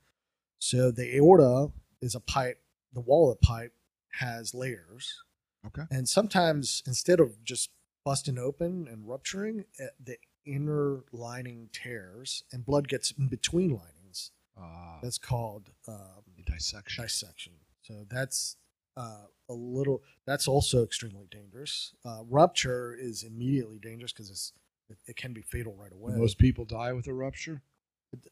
[0.60, 2.60] So the aorta is a pipe.
[2.92, 3.72] The wall of the pipe
[4.12, 5.22] has layers.
[5.66, 5.82] Okay.
[5.90, 7.70] And sometimes instead of just
[8.04, 9.64] busting open and rupturing,
[10.02, 14.30] the inner lining tears and blood gets in between linings.
[14.58, 17.04] Ah, That's called um, dissection.
[17.04, 17.52] dissection.
[17.82, 18.56] So that's
[18.96, 20.02] uh, a little.
[20.26, 21.92] That's also extremely dangerous.
[22.04, 24.52] Uh, rupture is immediately dangerous because it's
[24.88, 26.14] it, it can be fatal right away.
[26.16, 27.62] Most people die with a rupture.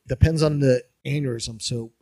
[0.06, 1.60] depends on the aneurysm.
[1.60, 1.92] So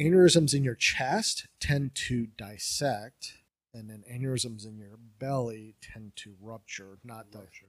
[0.00, 3.37] aneurysms in your chest tend to dissect,
[3.78, 7.66] and then aneurysms in your belly tend to rupture, not Rupture.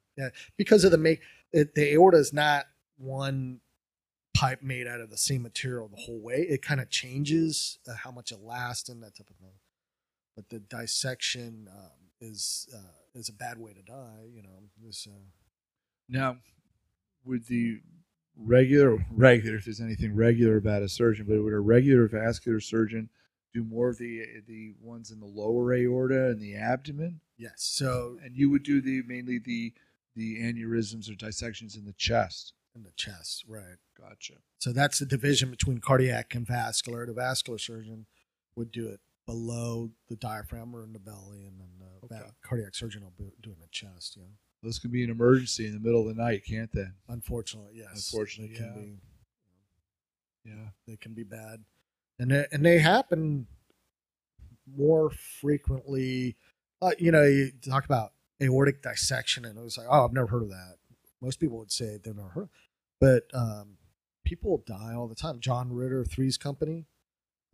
[0.58, 1.22] because of the make.
[1.54, 2.66] It, the aorta is not
[2.98, 3.62] one
[4.34, 6.46] pipe made out of the same material the whole way.
[6.50, 9.58] It kind of changes uh, how much it lasts and that type of thing.
[10.36, 11.90] But the dissection um,
[12.22, 12.80] is uh,
[13.14, 14.28] is a bad way to die.
[14.34, 15.08] You know, this.
[15.10, 15.20] Uh,
[16.08, 16.38] Now,
[17.26, 17.82] would the
[18.38, 23.10] regular regular if there's anything regular about a surgeon, but would a regular vascular surgeon
[23.54, 27.54] do more of the the ones in the lower aorta and the abdomen, yes.
[27.58, 29.74] So and you would do the mainly the
[30.16, 32.54] the aneurysms or dissections in the chest?
[32.76, 33.78] in the chest, right.
[34.00, 34.36] Gotcha.
[34.60, 37.06] So that's the division between cardiac and vascular.
[37.08, 38.06] The vascular surgeon
[38.56, 42.30] would do it below the diaphragm or in the belly, and then the Okay.
[42.44, 44.18] cardiac surgeon will be doing the chest.
[44.18, 44.28] Yeah,
[44.62, 46.86] Those can be an emergency in the middle of the night, can't they?
[47.08, 48.12] unfortunately, yes.
[48.14, 48.82] Unfortunately, they can yeah.
[48.84, 49.00] be
[50.52, 50.70] Yeah.
[50.86, 51.66] they can be bad,
[52.20, 53.48] and they, and they happen
[54.78, 56.36] more frequently.
[56.82, 60.28] Uh, you know, you talk about aortic dissection, and it was like, oh, I've never
[60.28, 60.76] heard of that.
[61.22, 62.50] Most people would say they've never heard,
[63.02, 63.78] but um,
[64.26, 65.40] people die all the time.
[65.40, 66.86] John Ritter, Three's Company,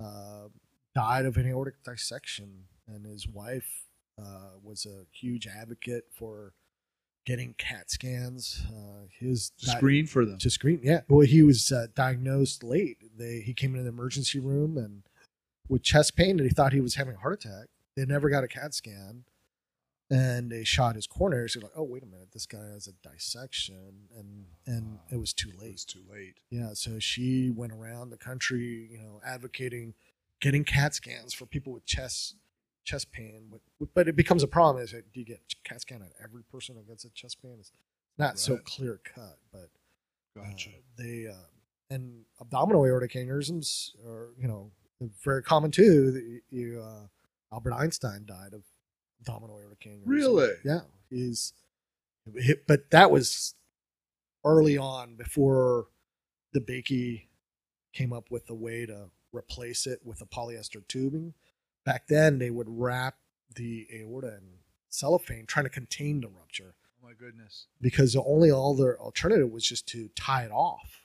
[0.03, 0.49] uh,
[0.93, 3.85] died of an aortic dissection, and his wife
[4.21, 6.53] uh, was a huge advocate for
[7.25, 8.63] getting CAT scans.
[8.69, 10.37] Uh, his To di- screen for them.
[10.39, 10.79] to screen.
[10.83, 11.01] Yeah.
[11.07, 12.97] Well, he was uh, diagnosed late.
[13.17, 15.03] They he came into the emergency room and
[15.67, 17.67] with chest pain, and he thought he was having a heart attack.
[17.95, 19.23] They never got a CAT scan,
[20.11, 21.53] and they shot his coronaries.
[21.53, 25.33] They're like, "Oh, wait a minute, this guy has a dissection," and and it was
[25.33, 25.69] too late.
[25.69, 26.35] It was too late.
[26.51, 26.73] Yeah.
[26.73, 29.93] So she went around the country, you know, advocating
[30.41, 32.35] getting CAT scans for people with chest
[32.85, 33.51] chest pain.
[33.51, 34.83] But, but it becomes a problem.
[34.83, 37.57] Is do you get CAT scan on every person that gets a chest pain?
[37.59, 37.71] It's
[38.17, 39.69] not so clear cut, but
[40.39, 40.69] uh, Gotcha.
[40.97, 41.47] they uh,
[41.89, 44.71] and abdominal aortic aneurysms are you know
[45.23, 46.39] very common too.
[46.49, 47.07] You, uh,
[47.53, 48.63] Albert Einstein died of
[49.21, 50.01] abdominal aortic aneurysm.
[50.05, 50.53] Really?
[50.63, 51.53] Yeah, he's.
[52.67, 53.53] But that was
[54.43, 55.87] early on before
[56.55, 57.23] DeBakey
[57.93, 61.33] came up with a way to replace it with a polyester tubing.
[61.85, 63.15] Back then, they would wrap
[63.55, 67.67] the aorta in cellophane, trying to contain the rupture Oh my goodness.
[67.79, 71.01] because the only other alternative was just to tie it off,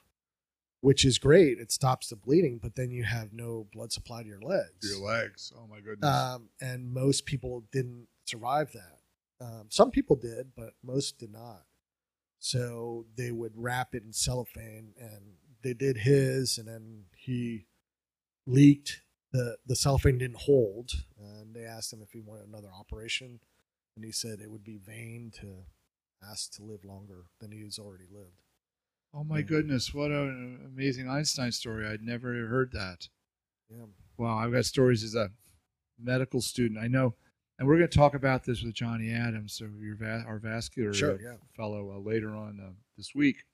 [0.80, 1.58] which is great.
[1.58, 4.88] It stops the bleeding, but then you have no blood supply to your legs.
[4.88, 5.52] Your legs.
[5.56, 6.08] Oh my goodness.
[6.08, 8.98] Um, and most people didn't survive that.
[9.44, 11.64] Um, some people did, but most did not.
[12.38, 17.66] So they would wrap it in cellophane, and they did his, and then he
[18.46, 19.02] leaked.
[19.32, 23.40] The The cellophane didn't hold, and they asked him if he wanted another operation,
[23.96, 25.64] and he said it would be vain to
[26.22, 28.42] ask to live longer than he's already lived.
[29.14, 29.44] oh my yeah.
[29.44, 29.94] goodness.
[29.94, 31.86] What an amazing Einstein story.
[31.86, 33.08] I'd never heard that.
[33.70, 33.86] Yeah,
[34.18, 35.30] Wow, I've got stories as a
[35.98, 36.78] medical student.
[36.78, 37.14] I know,
[37.58, 40.92] and we're going to talk about this with Johnny Adams, so your va- our vascular
[40.92, 41.36] Sure, yeah.
[41.56, 43.44] fellow, uh, later on uh, this week.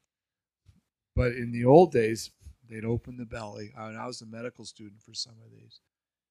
[1.15, 2.31] But in the old days,
[2.69, 3.73] they'd open the belly.
[3.77, 5.81] I, I was a medical student for some of these,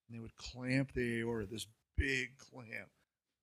[0.08, 1.68] and they would clamp the aorta, this
[1.98, 2.90] big clamp,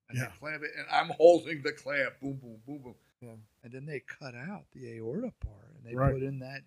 [0.09, 0.25] and Yeah.
[0.25, 3.35] they clamp it, and I'm holding the clamp, boom, boom, boom, boom, Yeah.
[3.63, 6.13] and then they cut out the aorta part, and they Right.
[6.13, 6.61] put in that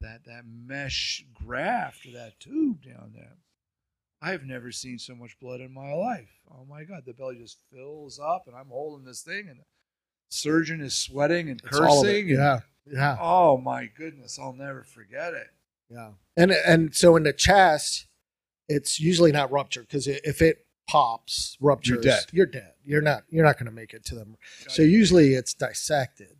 [0.00, 3.36] that that mesh graft or that tube down there.
[4.20, 6.40] I have never seen so much blood in my life.
[6.50, 9.60] Oh my god, the belly just fills up, and I'm holding this thing, and
[10.32, 12.12] surgeon is sweating and It's all of it.
[12.12, 12.28] cursing.
[12.30, 13.16] Yeah, yeah.
[13.20, 15.48] Oh my goodness, I'll never forget it.
[15.90, 18.06] Yeah, and and so in the chest,
[18.68, 22.24] it's usually not ruptured because if it pops, ruptures, dead.
[22.32, 22.72] You're dead.
[22.84, 23.24] You're not.
[23.28, 24.36] You're not going to make it to them.
[24.68, 26.36] So usually it's dissected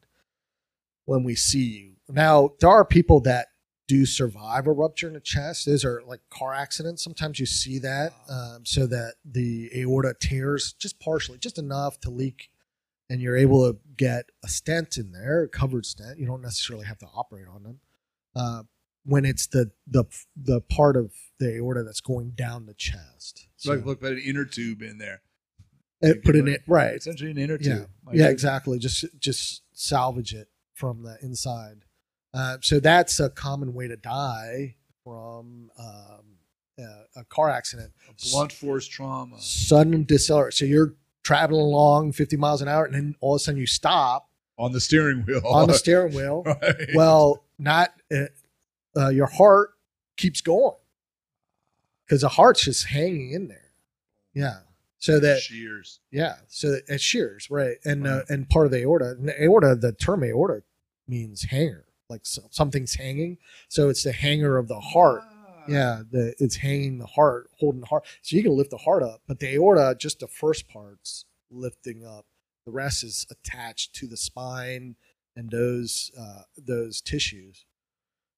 [1.05, 1.93] when we see you.
[2.09, 3.49] Now there are people that
[3.89, 5.67] do survive a rupture in the chest.
[5.67, 7.03] Those are like car accidents.
[7.05, 12.11] Sometimes you see that, um, so that the aorta tears just partially, just enough to
[12.11, 12.51] leak,
[13.13, 16.19] and you're able to get a stent in there, a covered stent.
[16.19, 17.81] You don't necessarily have to operate on them.
[18.35, 18.63] Uh,
[19.05, 23.49] when it's the the the part of the aorta that's going down the chest.
[23.57, 25.21] so like look at an inner tube in there.
[26.01, 26.95] it, put in it right.
[26.95, 27.89] Essentially an inner Yeah, tube.
[28.07, 28.79] My yeah, exactly.
[28.79, 31.85] Just just salvage it from the inside.
[32.33, 36.39] Uh, so that's a common way to die from um,
[36.81, 37.93] uh, a car accident.
[38.09, 39.39] A blunt force trauma.
[39.39, 40.57] Sudden deceleration.
[40.57, 43.67] So you're traveling along 50 miles an hour, and then all of a sudden you
[43.67, 45.43] stop On the steering wheel.
[45.47, 46.43] on the steering wheel.
[46.45, 46.89] Right.
[46.95, 48.25] Well, not uh,
[48.97, 49.71] uh, your heart
[50.17, 50.77] keeps going
[52.05, 53.71] because the heart's just hanging in there.
[54.35, 54.59] Yeah.
[54.99, 55.99] So that shears.
[56.13, 57.77] Yeah, so it shears, right?
[57.85, 60.63] And uh, and part of the aorta, and the aorta, the term aorta
[61.09, 63.39] means hanger, like so, something's hanging.
[63.69, 65.23] So it's the hanger of the heart.
[65.63, 65.67] Ah.
[65.69, 68.05] Yeah, the it's hanging the heart, holding the heart.
[68.23, 72.05] So you can lift the heart up, but the aorta, just the first part's lifting
[72.05, 72.27] up.
[72.67, 74.97] The rest is attached to the spine
[75.37, 77.65] and those uh, those tissues.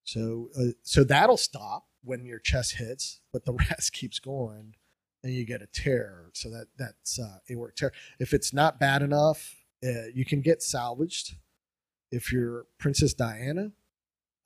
[0.05, 4.75] So uh, so that'll stop when your chest hits, but the rest keeps going,
[5.23, 6.31] and you get a tear.
[6.35, 7.93] So that that's uh, aortic tear.
[8.19, 11.37] If it's not bad enough, uh, you can get salvaged.
[12.11, 13.73] If you're Princess Diana,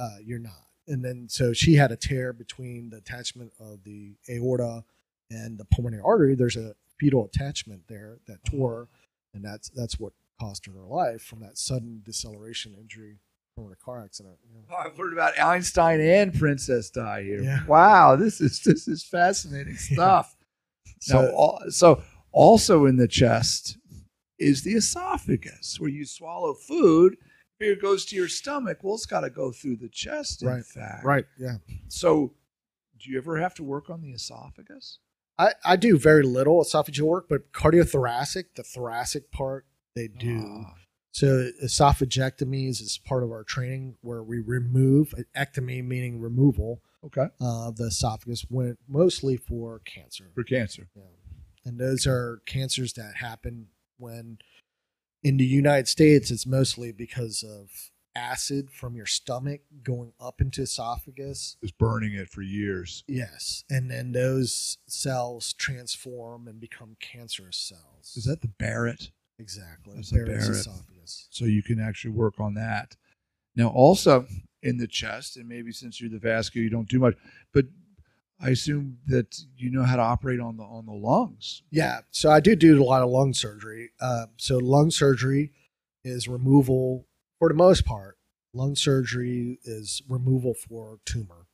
[0.01, 0.68] uh, you're not.
[0.89, 4.85] And then so she had a tear between the attachment of the aorta
[5.31, 6.35] and the pulmonary artery.
[6.35, 8.89] There's a fetal attachment there that tore,
[9.35, 13.17] and that's that's what cost her her life from that sudden deceleration injury
[13.57, 14.37] from a car accident.
[14.53, 14.61] Yeah.
[14.77, 17.43] Oh, I've learned about Einstein and Princess Di here.
[17.43, 17.67] Yeah.
[17.67, 20.37] Wow, this is this is fascinating stuff.
[21.01, 23.77] So- now, al- so also in the chest
[24.39, 27.17] is the esophagus, where you swallow food.
[27.61, 30.43] It goes to your stomach, well, it's got to go through the chest.
[30.43, 30.65] In Right.
[30.65, 31.27] fact, Right.
[31.39, 31.57] Yeah.
[31.89, 32.35] So,
[32.99, 34.99] do you ever have to work on the esophagus?
[35.39, 40.45] I, I do very little esophageal work, but cardiothoracic, the thoracic part, they do.
[40.67, 40.75] Ah,
[41.13, 47.77] So esophagectomies is part of our training where we remove ectomy, meaning removal okay, of
[47.77, 50.31] the esophagus, when mostly for cancer.
[50.35, 50.89] for cancer.
[50.95, 51.03] Yeah.
[51.65, 54.39] And those are cancers that happen when
[55.29, 60.63] in the United States it's mostly because of acid from your stomach going up into
[60.63, 61.59] esophagus.
[61.63, 63.05] Is burning it for years.
[63.07, 63.63] Yes.
[63.69, 68.15] And then those cells transform and become cancerous cells.
[68.17, 69.11] Is that the Barrett?
[69.39, 70.61] exactly That's Barrett's Barrett.
[70.61, 71.29] esophagus?
[71.31, 72.97] so you can actually work on that.
[73.55, 74.27] Now, also
[74.63, 77.17] in the chest, and maybe since you're the vascular, you don't do much,
[77.53, 77.67] but
[78.41, 81.63] I assume that you know how to operate on the on the lungs.
[81.71, 82.01] Yeah.
[82.11, 83.91] So I do do a lot of lung surgery.
[84.01, 85.53] Uh, so lung surgery
[86.05, 87.07] is removal
[87.39, 88.19] for the most part
[88.55, 91.47] Lung surgery is removal for tumor.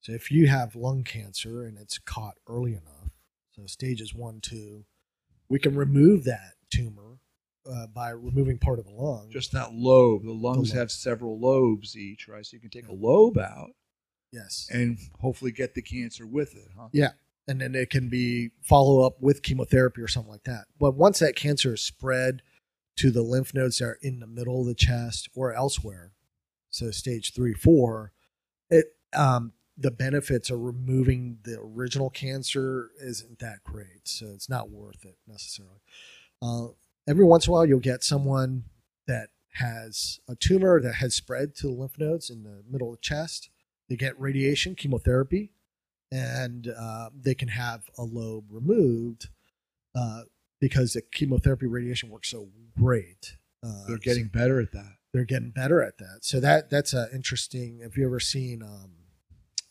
[0.00, 3.10] So if you have lung cancer and it's caught early enough,
[3.50, 4.84] so stages one, two,
[5.48, 7.18] we can remove that tumor
[7.68, 9.30] uh, by removing part of the lung.
[9.30, 10.24] Just that lobe.
[10.24, 10.78] The lungs lobe.
[10.78, 12.44] have several lobes each, right?
[12.44, 13.70] So you can take a lobe out
[14.32, 16.88] yes, and hopefully get the cancer with it, huh?
[16.92, 17.10] Yeah.
[17.48, 20.64] and then it can be follow up with chemotherapy or something like that.
[20.78, 22.42] But once that cancer is spread
[22.96, 26.12] to the lymph nodes that are in the middle of the chest or elsewhere,
[26.70, 28.12] so stage three, four,
[28.70, 34.70] it um, the benefits of removing the original cancer isn't that great, so it's not
[34.70, 35.80] worth it necessarily.
[36.42, 36.68] Uh,
[37.06, 38.64] every once in a while, you'll get someone
[39.06, 42.96] that has a tumor that has spread to the lymph nodes in the middle of
[42.96, 43.50] the chest.
[43.88, 45.52] They get radiation, chemotherapy,
[46.10, 49.28] and uh, they can have a lobe removed
[49.94, 50.22] uh,
[50.60, 53.36] because the chemotherapy radiation works so great.
[53.64, 54.94] Uh, They're getting better at that.
[55.12, 56.18] they're getting better at that.
[56.22, 57.80] So that that's a interesting.
[57.82, 58.90] Have you ever seen um,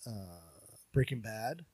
[0.07, 0.39] uh,
[0.93, 1.65] Breaking Bad?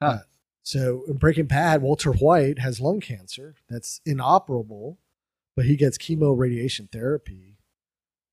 [0.00, 0.08] Huh.
[0.08, 0.18] Uh,
[0.64, 4.98] so in Breaking Bad, Walter White has lung cancer that's inoperable,
[5.56, 7.58] but he gets chemo radiation therapy,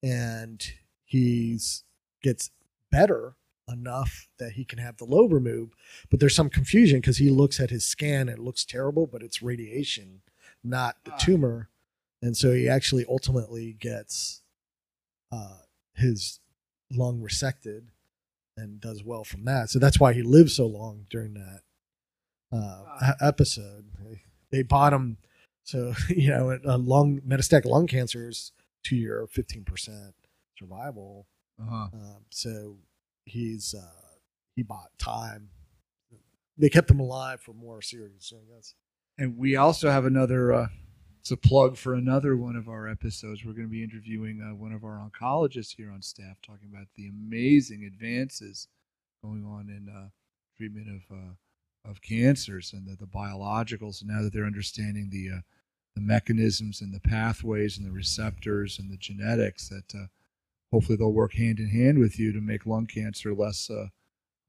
[0.04, 0.64] and
[1.06, 1.84] he's
[2.24, 2.52] gets
[2.92, 3.36] better
[3.68, 5.74] enough that he can have the lobe removed.
[6.10, 9.22] But there's some confusion because he looks at his scan and it looks terrible, but
[9.22, 10.22] it's radiation,
[10.64, 11.18] not the Ah.
[11.18, 11.70] tumor,
[12.22, 14.42] and so he actually ultimately gets
[15.32, 15.60] uh,
[15.94, 16.40] his
[16.92, 17.90] lung resected
[18.58, 19.70] and does well from that.
[19.70, 21.62] So that's why he lived so long during that
[22.52, 23.16] uh, Ah.
[23.22, 23.92] episode.
[24.52, 25.18] They, bought him,
[25.64, 28.52] so you know, a lung metastatic lung cancer is
[28.84, 30.16] two year, fifteen percent
[30.58, 31.28] survival.
[31.62, 31.88] Uh-huh.
[31.94, 32.78] Um, so
[33.26, 34.16] he's uh,
[34.56, 35.50] he bought time.
[36.58, 38.76] They kept him alive for more series, I guess.
[39.18, 40.54] And we also have another.
[40.54, 40.68] Uh,
[41.20, 43.44] it's a plug for another one of our episodes.
[43.44, 46.88] We're going to be interviewing uh, one of our oncologists here on staff, talking about
[46.96, 48.68] the amazing advances
[49.22, 50.10] going on in uh,
[50.58, 54.02] treatment of uh, of cancers and the, the biologicals.
[54.02, 55.42] And now that they're understanding the uh,
[55.96, 60.08] the mechanisms and the pathways and the receptors and the genetics, that uh,
[60.72, 63.88] hopefully they'll work hand in hand with you to make lung cancer less uh,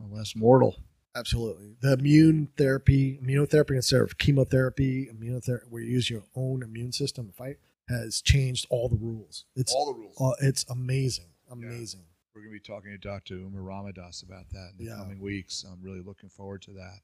[0.00, 0.76] less mortal.
[1.16, 1.74] Absolutely.
[1.80, 7.26] The immune therapy, immunotherapy instead of chemotherapy, immunotherapy, where you use your own immune system
[7.26, 7.56] to fight,
[7.88, 9.44] has changed all the rules.
[9.56, 10.16] It's all the rules.
[10.20, 12.04] uh, it's amazing, amazing.
[12.32, 13.34] We're going to be talking to Dr.
[13.34, 14.98] Umar Ramadas about that in the Yeah.
[14.98, 15.64] coming weeks.
[15.68, 17.00] I'm really looking forward to that.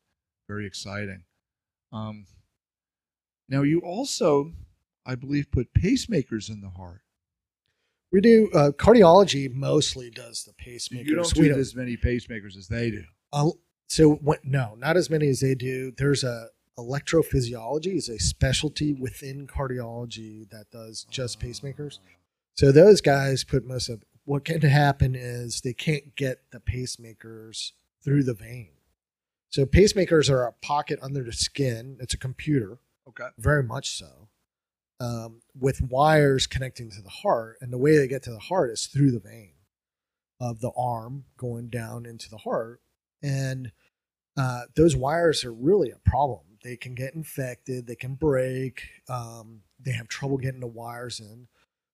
[0.46, 1.24] Very exciting.
[1.92, 2.26] Um,
[3.48, 4.52] now, you also,
[5.04, 7.02] I believe, put pacemakers in the heart.
[8.16, 11.04] We do uh, cardiology mostly does the pacemakers.
[11.04, 13.04] You don't we do as many pacemakers as they do.
[13.30, 13.50] Uh,
[13.88, 15.92] so no, not as many as they do.
[15.98, 16.46] There's a
[16.78, 21.98] electrophysiology is a specialty within cardiology that does just pacemakers.
[22.54, 27.72] So those guys put most of what can happen is they can't get the pacemakers
[28.02, 28.70] through the vein.
[29.50, 31.98] So pacemakers are a pocket under the skin.
[32.00, 33.28] It's a computer, Okay.
[33.36, 34.28] very much so,
[35.00, 37.56] um, with wires connecting to the heart.
[37.60, 39.52] And the way they get to the heart is through the vein
[40.40, 42.80] of the arm going down into the heart.
[43.22, 43.72] And
[44.36, 46.40] uh, those wires are really a problem.
[46.62, 51.48] They can get infected, they can break, um, they have trouble getting the wires in.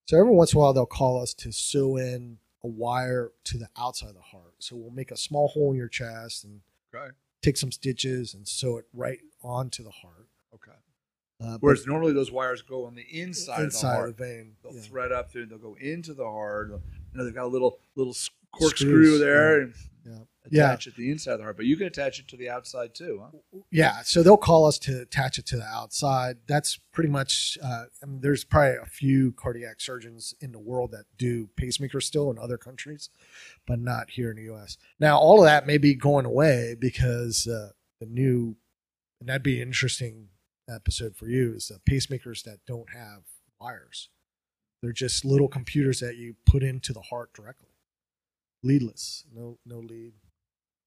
[0.07, 3.59] So every once in a while, they'll call us to sew in a wire to
[3.59, 4.55] the outside of the heart.
[4.61, 6.61] So we'll make a small hole in your chest and
[6.95, 7.13] Okay.
[7.43, 10.29] take some stitches and sew it right onto the heart.
[10.55, 10.77] Okay.
[11.43, 14.09] Uh, Whereas normally those wires go on the inside, inside of the heart.
[14.11, 14.81] of the vein, They'll yeah.
[14.81, 15.47] thread up through.
[15.47, 16.69] They'll go into the heart.
[16.71, 16.81] You
[17.15, 18.15] know, they've got a little little
[18.53, 19.65] corkscrew Screws, there yeah.
[19.65, 19.75] and
[20.51, 20.65] Yeah.
[20.67, 21.57] attach it to the inside of the heart.
[21.57, 23.59] But you can attach it to the outside too, huh?
[23.71, 27.85] yeah so they'll call us to attach it to the outside that's pretty much uh,
[28.03, 32.31] I mean, there's probably a few cardiac surgeons in the world that do pacemakers still
[32.31, 33.09] in other countries
[33.67, 37.47] but not here in the us now all of that may be going away because
[37.47, 37.71] uh,
[38.01, 38.57] the new
[39.21, 40.29] and that'd be interesting
[40.69, 43.23] episode for you is the pacemakers that don't have
[43.61, 44.09] wires.
[44.83, 47.69] They're just little computers that you put into the heart directly.
[48.63, 49.25] Leadless.
[49.35, 50.13] No no lead.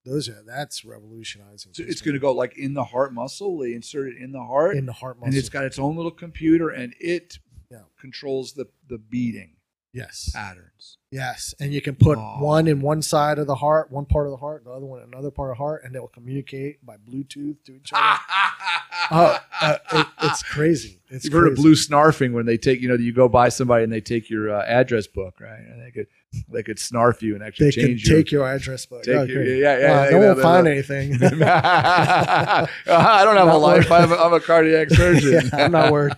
[0.05, 3.57] Those are that's revolutionizing So it's going to go like in the heart muscle.
[3.57, 5.95] They insert it in the heart, in the heart muscle and it's got its own
[5.95, 7.39] little computer, and it
[7.71, 7.83] Yeah.
[7.99, 9.54] controls the the beating
[9.95, 10.97] yes patterns.
[11.11, 12.37] Yes, and you can put Oh.
[12.43, 15.01] one in one side of the heart, one part of the heart, the other one
[15.01, 18.19] in another part of the heart, and they'll communicate by Bluetooth to each other.
[19.11, 20.99] oh, uh, it, it's crazy.
[21.09, 23.85] It's You've heard of blue snarfing when they take, you know, you go by somebody
[23.85, 25.59] and they take your uh, address book, right?
[25.59, 26.07] And they could,
[26.51, 28.17] they could snarf you and actually They can change your.
[28.17, 29.03] take your address book.
[29.03, 29.59] take Oh, your- great.
[29.59, 30.73] yeah, yeah, Wow, yeah, no yeah, one yeah, find yeah.
[30.73, 31.13] anything.
[32.87, 33.89] I don't have a life.
[33.89, 35.31] I'm a, I'm a cardiac surgeon.
[35.53, 36.13] Yeah, I'm not worried.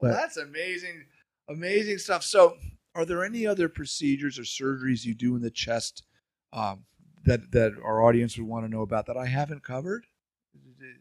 [0.00, 1.04] Well, But- that's amazing.
[1.48, 2.22] Amazing stuff.
[2.22, 2.58] So,
[2.94, 6.04] are there any other procedures or surgeries you do in the chest
[6.52, 6.84] um,
[7.24, 10.06] that that our audience would want to know about that I haven't covered?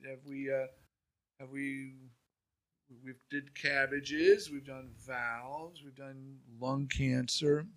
[0.08, 0.52] Have we?
[0.52, 0.66] Uh,
[1.40, 1.94] have we?
[3.06, 4.50] We did cabbages.
[4.50, 5.84] We've done valves.
[5.84, 7.68] We've done lung cancer.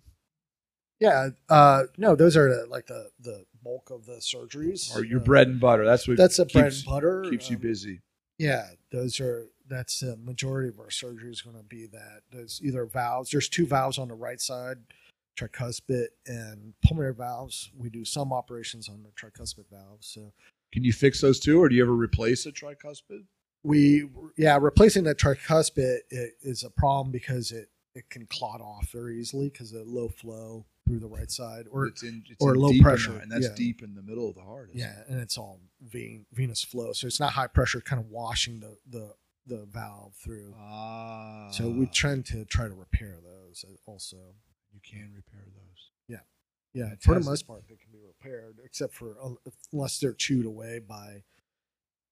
[0.99, 4.95] Yeah, uh, no, those are the, like the the bulk of the surgeries.
[4.95, 5.85] Or your Uh, bread and butter.
[5.85, 7.23] That's what That's a bread and butter.
[7.29, 8.01] keeps you um, busy.
[8.39, 12.21] Yeah, those are that's the majority of our surgery is going to be that.
[12.31, 13.31] There's either valves.
[13.31, 14.77] There's two valves on the right side,
[15.37, 17.71] tricuspid and pulmonary valves.
[17.77, 20.07] We do some operations on the tricuspid valves.
[20.07, 20.33] So
[20.71, 23.23] Can you fix those too, or do you ever replace a tricuspid?
[23.63, 24.03] we
[24.37, 29.49] yeah replacing the tricuspid is a problem because it it can clot off very easily
[29.49, 33.17] because of low flow through the right side or it's in, it's or low pressure,
[33.17, 33.55] and that's yeah.
[33.55, 34.69] deep in the middle of the heart.
[34.73, 35.05] yeah it?
[35.09, 38.75] and it's all vein venous flow so it's not high pressure kind of washing the
[38.89, 39.13] the
[39.45, 44.17] the valve through Ah, so we tend to try to repair those also
[44.71, 45.91] you can repair those.
[46.07, 46.19] yeah
[46.73, 46.95] Yeah.
[47.01, 50.79] for the most part they can be repaired except for uh, unless they're chewed away
[50.79, 51.23] by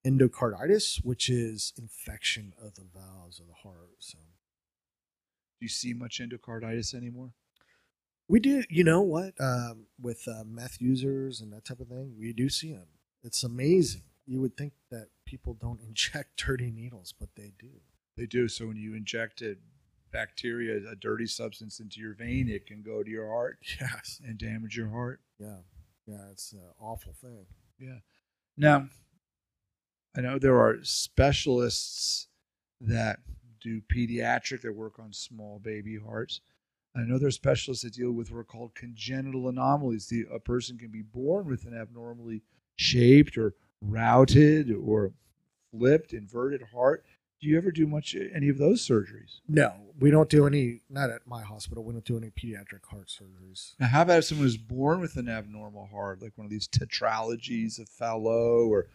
[0.06, 6.20] endocarditis which is infection of the valves of the heart so Do you see much
[6.20, 7.34] endocarditis anymore?
[8.28, 9.34] We do, you know what?
[9.40, 12.88] Um, with uh, meth users and that type of thing, we do see them.
[13.24, 14.04] It's amazing.
[14.26, 17.70] You would think that people don't inject dirty needles, but they do.
[18.18, 18.48] They do.
[18.48, 19.56] So when you inject a
[20.12, 24.22] bacteria, a dirty substance into your vein, it can go to your heart Yes.
[24.26, 25.22] and damage your heart.
[25.40, 25.58] Yeah.
[26.06, 26.26] Yeah.
[26.32, 27.46] It's an awful thing.
[27.80, 28.00] Yeah.
[28.58, 28.90] Now,
[30.16, 32.28] I know there are specialists
[32.82, 33.20] that
[33.62, 36.42] do pediatric that work on small baby hearts.
[36.96, 40.08] I know there are specialists that deal with what are called congenital anomalies.
[40.08, 42.42] The, a person can be born with an abnormally
[42.76, 45.14] shaped or routed or
[45.72, 47.04] flipped, inverted heart.
[47.42, 49.40] Do you ever do much any of those surgeries?
[49.48, 53.08] No, we don't do any, not at my hospital, we don't do any pediatric heart
[53.08, 53.74] surgeries.
[53.80, 56.68] Now, how about if someone was born with an abnormal heart, like one of these
[56.68, 58.88] tetralogies of Fallot or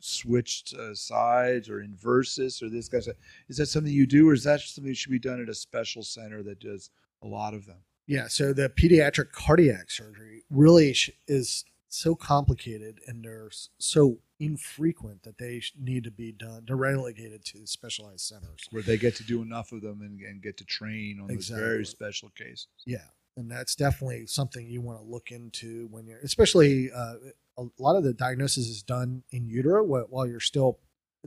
[0.00, 3.08] switched uh, sides or inversus or this guy's?
[3.48, 5.54] Is that something you do, or is that something that should be done at a
[5.54, 6.90] special center that does
[7.22, 7.78] a lot of them?
[8.06, 8.28] Yeah.
[8.28, 10.94] So the pediatric cardiac surgery really
[11.26, 11.64] is
[11.94, 16.64] so complicated and they're so infrequent that they need to be done.
[16.66, 18.66] They're relegated to specialized centers.
[18.70, 21.48] Where they get to do enough of them and, and get to train on those
[21.48, 22.66] very special cases.
[22.84, 23.04] Yeah,
[23.36, 27.14] and that's definitely something you want to look into when you're, especially uh,
[27.58, 30.78] a lot of the diagnosis is done in utero while you're still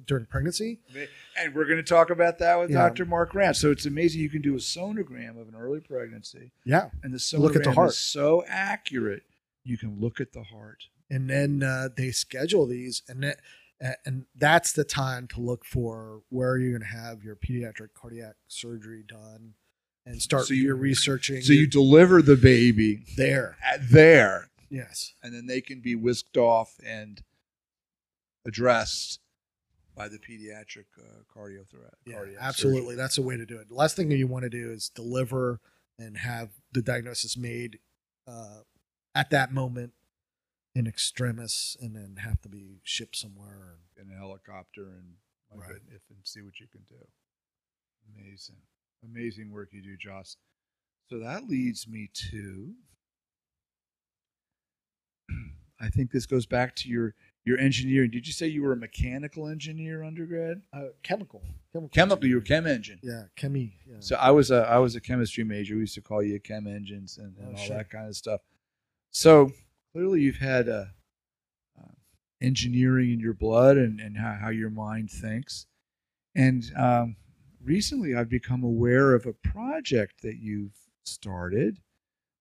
[0.05, 0.80] during pregnancy.
[1.41, 2.78] And we're going to talk about that with Yeah.
[2.89, 3.05] Dr.
[3.05, 3.55] Mark Rand.
[3.55, 7.18] So it's amazing you can do a sonogram of an early pregnancy, Yeah, and the
[7.18, 7.89] sonogram Look at the heart.
[7.91, 9.24] is so accurate.
[9.68, 10.84] You can look at the heart.
[11.09, 13.38] and then uh, they schedule these, and that,
[14.05, 18.36] and that's the time to look for where you're going to have your pediatric cardiac
[18.47, 19.53] surgery done,
[20.05, 21.41] and start So you- your researching.
[21.41, 26.78] So you deliver the baby there, there, yes, and then they can be whisked off
[26.86, 27.22] and
[28.45, 29.20] addressed
[29.95, 31.91] by the pediatric uh, cardiothoracic.
[32.05, 32.97] yeah, absolutely, surgeon.
[32.97, 33.68] that's the way to do it.
[33.70, 35.59] The last thing that you want to do is deliver
[35.99, 37.80] and have the diagnosis made
[38.28, 38.59] uh,
[39.18, 39.93] at that moment
[40.76, 43.78] in extremis and then have to be shipped somewhere.
[43.99, 45.15] in a helicopter and
[45.51, 45.70] Right.
[45.70, 47.07] goodness, and see what you can do.
[48.13, 48.57] Amazing,
[49.03, 50.38] amazing work you do, Joss.
[51.09, 52.76] So that leads me to.
[55.80, 57.15] I think this goes back to your
[57.45, 58.11] your engineering.
[58.11, 60.61] Did you say you were a mechanical engineer undergrad?
[60.74, 61.41] Uh, chemical,
[61.74, 62.99] chemical, Chemical, you were chem engine.
[63.01, 63.74] Yeah, chemi.
[63.89, 63.95] Yeah.
[64.01, 65.76] So I was a I was a chemistry major.
[65.76, 67.78] We used to call you a chem engines and, and Oh, all sure.
[67.78, 68.41] that kind of stuff.
[69.11, 69.51] So
[69.91, 70.85] clearly, you've had uh,
[71.79, 71.93] uh,
[72.41, 75.65] engineering in your blood and, and how, how your mind thinks.
[76.35, 77.15] And um,
[77.63, 81.79] recently, I've become aware of a project that you've started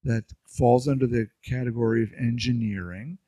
[0.05, 3.19] that falls under the category of engineering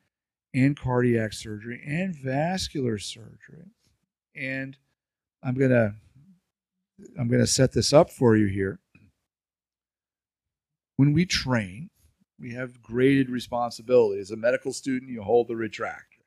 [0.53, 3.71] and cardiac surgery and vascular surgery.
[4.35, 4.77] And
[5.43, 5.95] I'm gonna
[7.17, 8.79] I'm going to set this up for you here.
[10.95, 11.89] When we train,
[12.39, 14.21] we have graded responsibility.
[14.21, 16.23] As a medical student, you hold the retractor.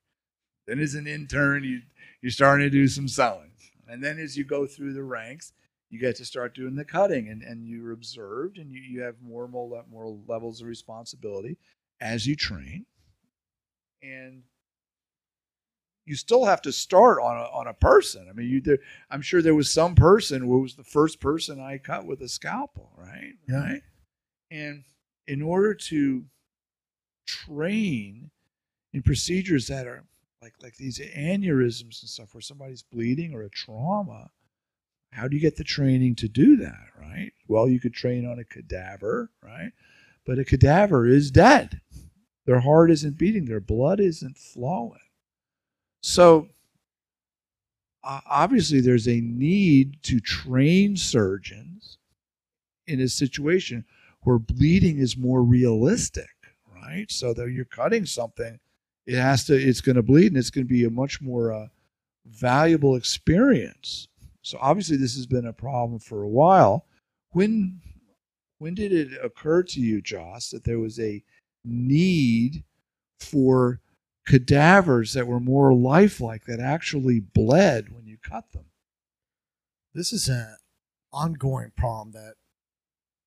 [0.67, 1.83] Then, as an intern, you
[2.21, 3.51] you're starting to do some sewing,
[3.89, 5.53] and then as you go through the ranks,
[5.91, 9.17] you get to start doing the cutting, and, and you're observed, and you, you have
[9.21, 11.59] more and more, more levels of responsibility
[12.01, 12.87] as you train,
[14.03, 14.43] and
[16.05, 18.27] you still have to start on a, on a person.
[18.29, 18.79] I mean, you there,
[19.11, 22.29] I'm sure there was some person who was the first person I cut with a
[22.29, 23.35] scalpel, right?
[23.49, 23.63] Yeah.
[23.63, 23.83] Right.
[24.51, 24.85] And
[25.27, 26.25] in order to
[27.27, 28.31] train
[28.93, 30.05] in procedures that are
[30.43, 34.31] like like these aneurysms and stuff where somebody's bleeding or a trauma,
[35.13, 37.33] how do you get the training to do that, right?
[37.47, 39.73] Well, you could train on a cadaver, right?
[40.27, 41.81] But a cadaver is dead.
[42.47, 44.99] Their heart isn't beating, their blood isn't flowing.
[46.03, 46.49] So,
[48.03, 51.99] uh, obviously, there's a need to train surgeons
[52.89, 53.85] in a situation
[54.23, 56.31] where bleeding is more realistic,
[56.75, 57.11] right?
[57.11, 58.59] So that you're cutting something,
[59.07, 61.53] it has to, it's going to bleed, and it's going to be a much more
[61.53, 61.67] uh,
[62.27, 64.09] valuable experience.
[64.43, 66.87] So obviously, this has been a problem for a while.
[67.31, 67.81] When
[68.59, 71.25] when did it occur to you, Joss, that there was a
[71.65, 72.63] need
[73.19, 73.81] for
[74.25, 78.67] cadavers that were more lifelike that actually bled when you cut them?
[79.95, 80.57] This is an
[81.13, 82.35] ongoing problem that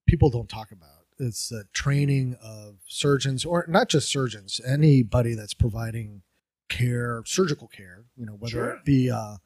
[0.05, 0.89] people don't talk about.
[1.17, 6.23] It's the training of surgeons, or not just surgeons, anybody that's providing
[6.67, 8.03] care, surgical care.
[8.17, 8.69] You know, whether Sure.
[8.71, 9.37] it be uh,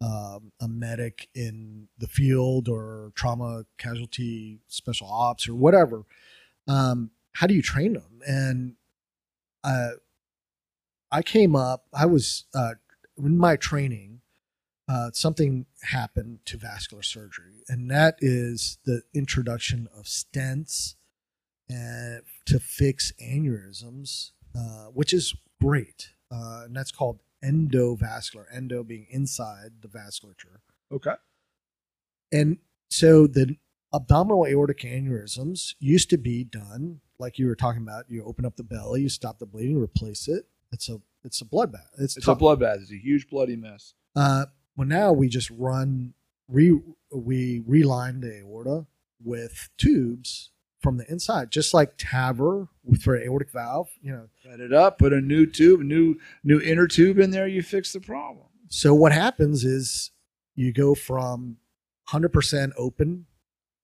[0.00, 6.04] um, a medic in the field or trauma casualty special ops or whatever.
[6.66, 8.20] Um, how do you train them?
[8.26, 8.74] And
[9.62, 9.90] uh,
[11.10, 11.84] I came up.
[11.92, 12.74] I was uh,
[13.18, 14.21] in my training
[14.88, 20.94] uh, something happened to vascular surgery, and that is the introduction of stents
[21.68, 28.44] and to fix aneurysms, uh, which is great, uh, and that's called endovascular.
[28.52, 30.58] Endo being inside the vasculature,
[30.90, 31.14] Okay.
[32.32, 32.58] and
[32.90, 33.56] so the
[33.94, 38.04] abdominal aortic aneurysms used to be done like you were talking about.
[38.08, 40.46] You open up the belly, you stop the bleeding, replace it.
[40.72, 41.86] It's a it's a bloodbath.
[41.98, 42.38] It's, It's tough.
[42.38, 42.80] a bloodbath.
[42.82, 43.94] It's a huge bloody mess.
[44.16, 44.46] Uh,
[44.76, 46.14] well, now we just run
[46.48, 46.78] re
[47.14, 48.86] we reline the aorta
[49.22, 50.50] with tubes
[50.80, 53.88] from the inside, just like TAVR with for aortic valve.
[54.00, 57.30] You know, Cut it up, put a new tube, a new new inner tube in
[57.30, 58.46] there, you fix the problem.
[58.68, 60.10] so what happens is
[60.54, 61.56] you go from
[62.10, 63.26] 100% open,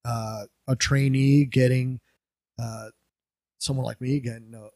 [0.05, 2.01] uh, a trainee getting
[2.59, 2.89] uh,
[3.59, 4.69] someone like me getting uh,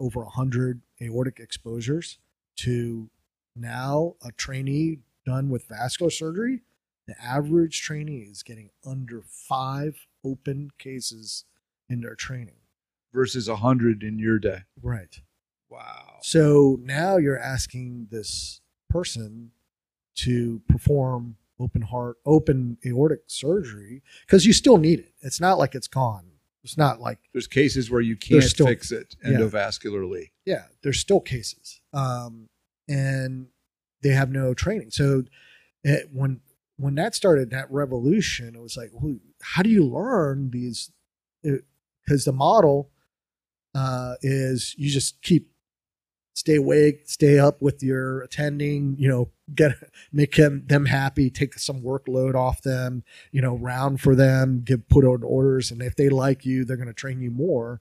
[0.00, 2.18] over 100 aortic exposures
[2.56, 3.10] to
[3.56, 6.62] now a trainee done with vascular surgery.
[7.06, 11.44] The average trainee is getting under five open cases
[11.88, 12.56] in their training.
[13.12, 14.62] Versus a hundred in your day.
[14.82, 15.20] Right.
[15.68, 16.18] Wow.
[16.22, 19.50] So now you're asking this person
[20.16, 25.12] to perform open heart, open aortic surgery because you still need it.
[25.20, 26.26] It's not like it's gone.
[26.64, 29.32] It's not like, There's cases where you can't still- fix it yeah.
[29.32, 30.30] endovascularly.
[30.46, 31.80] yeah, there's still cases.
[31.92, 32.48] Um,
[32.88, 33.48] and
[34.04, 34.92] they have no training.
[34.92, 35.24] So
[35.82, 36.40] it, when,
[36.76, 40.92] when that started, that revolution, it was like, well, how do you learn these?
[41.42, 42.90] Because the model
[43.74, 45.50] uh, is you just keep
[46.34, 49.72] stay awake, stay up with your attending, you know, get
[50.12, 54.88] make them them happy, take some workload off them, you know, round for them, give
[54.88, 57.80] put out orders, and if they like you, they're going to train you more.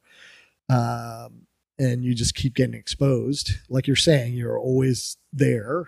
[0.70, 1.48] Um,
[1.80, 5.86] and you just keep getting exposed, like you're saying, you're always there.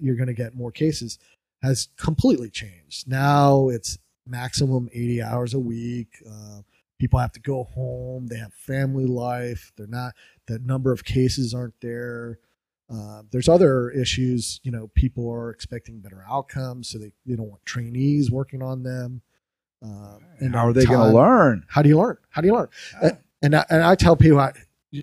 [0.00, 1.18] you're going to get more cases.
[1.62, 3.08] Has completely changed.
[3.08, 6.08] Now it's maximum 80 hours a week.
[6.28, 6.60] Uh,
[6.98, 8.26] people have to go home.
[8.26, 9.72] They have family life.
[9.76, 10.14] They're not
[10.46, 12.38] the number of cases aren't there.
[12.92, 14.60] Uh, there's other issues.
[14.62, 18.82] You know, people are expecting better outcomes, so they, they don't want trainees working on
[18.82, 19.22] them.
[19.84, 21.64] Uh, and How are they going to learn?
[21.68, 22.18] How do you learn?
[22.30, 22.68] How do you learn?
[23.02, 23.16] Yeah.
[23.42, 24.52] And I, and I tell people, I,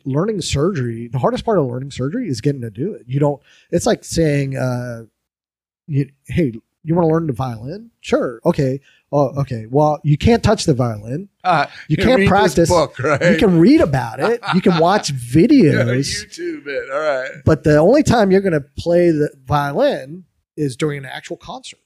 [0.05, 3.03] learning surgery, the hardest part of learning surgery is getting to do it.
[3.07, 3.41] You don't.
[3.71, 5.03] It's like saying, uh,
[5.88, 6.53] you, "Hey,
[6.84, 7.91] you want to learn the violin?
[8.01, 8.79] Sure, okay.
[9.11, 9.67] Oh, okay.
[9.69, 11.29] Well, you can't touch the violin.
[11.43, 12.67] Uh, You can't practice.
[12.67, 13.34] book, right?
[13.34, 14.41] You can read about it.
[14.55, 15.51] You can watch videos.
[15.73, 16.25] Yeah, videos.
[16.25, 16.89] YouTube it.
[16.91, 17.29] All right.
[17.45, 20.25] but the only time you're going to play the violin
[20.57, 21.79] is during an actual concert.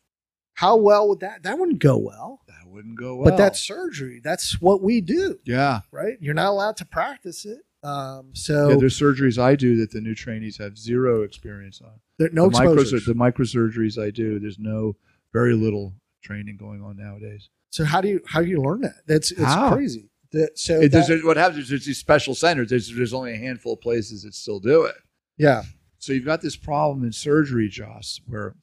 [0.54, 1.44] How well would that?
[1.44, 2.42] That wouldn't go well.
[2.48, 3.26] That wouldn't go well.
[3.30, 4.22] But that's surgery.
[4.24, 5.82] That's what we do, yeah.
[5.92, 6.18] right?
[6.22, 7.60] You're not allowed to practice it.
[7.88, 11.94] Um, so Yeah, there's surgeries I do that the new trainees have zero experience on.
[12.18, 14.96] there, no the, micro, the microsurgeries I do, there's no
[15.34, 17.50] very little training going on nowadays.
[17.70, 18.96] so how do you how do you learn that?
[19.08, 19.74] That's it's How?
[19.74, 20.10] crazy.
[20.34, 22.70] That, so It- there's- that- what happens is there's these special centers.
[22.70, 24.96] There's, there's only a handful of places that still do it.
[25.38, 25.64] yeah,
[26.00, 28.56] So you've got this problem in surgery, Joss, where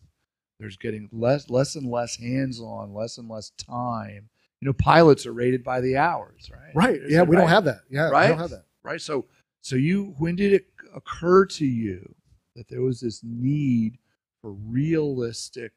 [0.61, 4.29] there's getting less less and less hands on, less and less time.
[4.61, 6.75] You know, pilots are rated by the hours, right?
[6.75, 7.01] right.
[7.09, 7.81] Yeah, we don't have that.
[7.91, 8.29] Yeah, we Right?
[8.29, 8.65] don't have that.
[8.85, 9.01] Right?
[9.01, 9.25] So,
[9.63, 12.15] so you, when did it occur to you
[12.55, 13.99] that there was this need
[14.41, 15.73] for realistic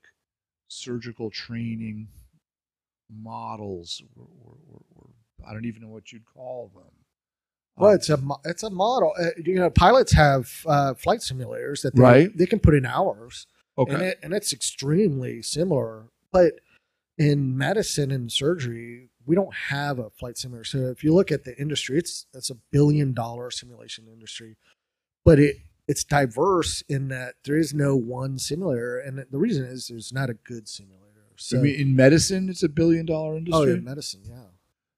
[0.68, 2.08] surgical training
[3.10, 5.10] models, or, or, or, or
[5.48, 6.84] I don't even know what you'd call them.
[7.78, 9.14] Well, Um, it's a it's a model.
[9.20, 12.38] Uh, you know, pilots have uh, flight simulators that they, Right.
[12.38, 13.48] they can put in hours.
[13.78, 13.94] okay.
[13.94, 16.08] and it, and it's extremely similar.
[16.32, 16.54] But
[17.18, 20.64] in medicine and surgery, we don't have a flight simulator.
[20.64, 24.56] So if you look at the industry, it's it's a billion dollar simulation industry,
[25.24, 25.58] but it
[25.88, 30.30] it's diverse in that there is no one simulator, and the reason is there's not
[30.30, 31.04] a good simulator.
[31.36, 33.72] So I mean, in medicine, it's a billion dollar industry.
[33.72, 34.48] oh, in medicine, yeah.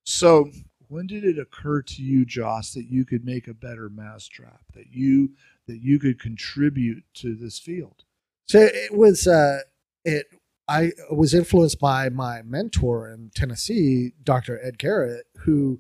[0.06, 0.50] So,
[0.88, 4.62] when did it occur to you, Joss, that you could make a better mousetrap?
[4.74, 5.32] That you
[5.68, 8.04] that you could contribute to this field?
[8.48, 9.60] So it was uh
[10.06, 10.28] it
[10.70, 14.64] I was influenced by my mentor in Tennessee, Dr.
[14.64, 15.80] Ed Garrett, who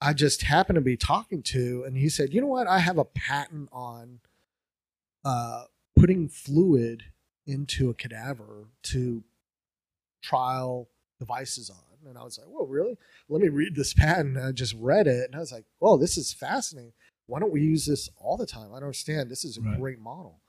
[0.00, 2.66] I just happened to be talking to and he said, "You know what?
[2.66, 4.20] I have a patent on
[5.24, 5.64] uh
[5.98, 7.04] putting fluid
[7.46, 9.22] into a cadaver to
[10.22, 12.96] trial devices on." And I was like, "Well, really?
[13.28, 15.96] Let me read this patent." And I just read it and I was like, "Oh,
[15.96, 16.92] this is fascinating.
[17.26, 18.70] Why don't we use this all the time?
[18.72, 19.30] I don't understand.
[19.30, 19.78] This is a Right.
[19.78, 20.40] great model."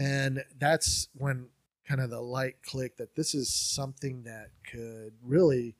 [0.00, 1.48] and that's when
[1.88, 5.74] kind of the light click that this is something that could really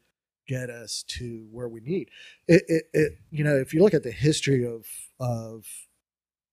[0.46, 2.08] get us to where we need.
[2.46, 4.86] It, it, it you know if you look at the history of
[5.20, 5.66] of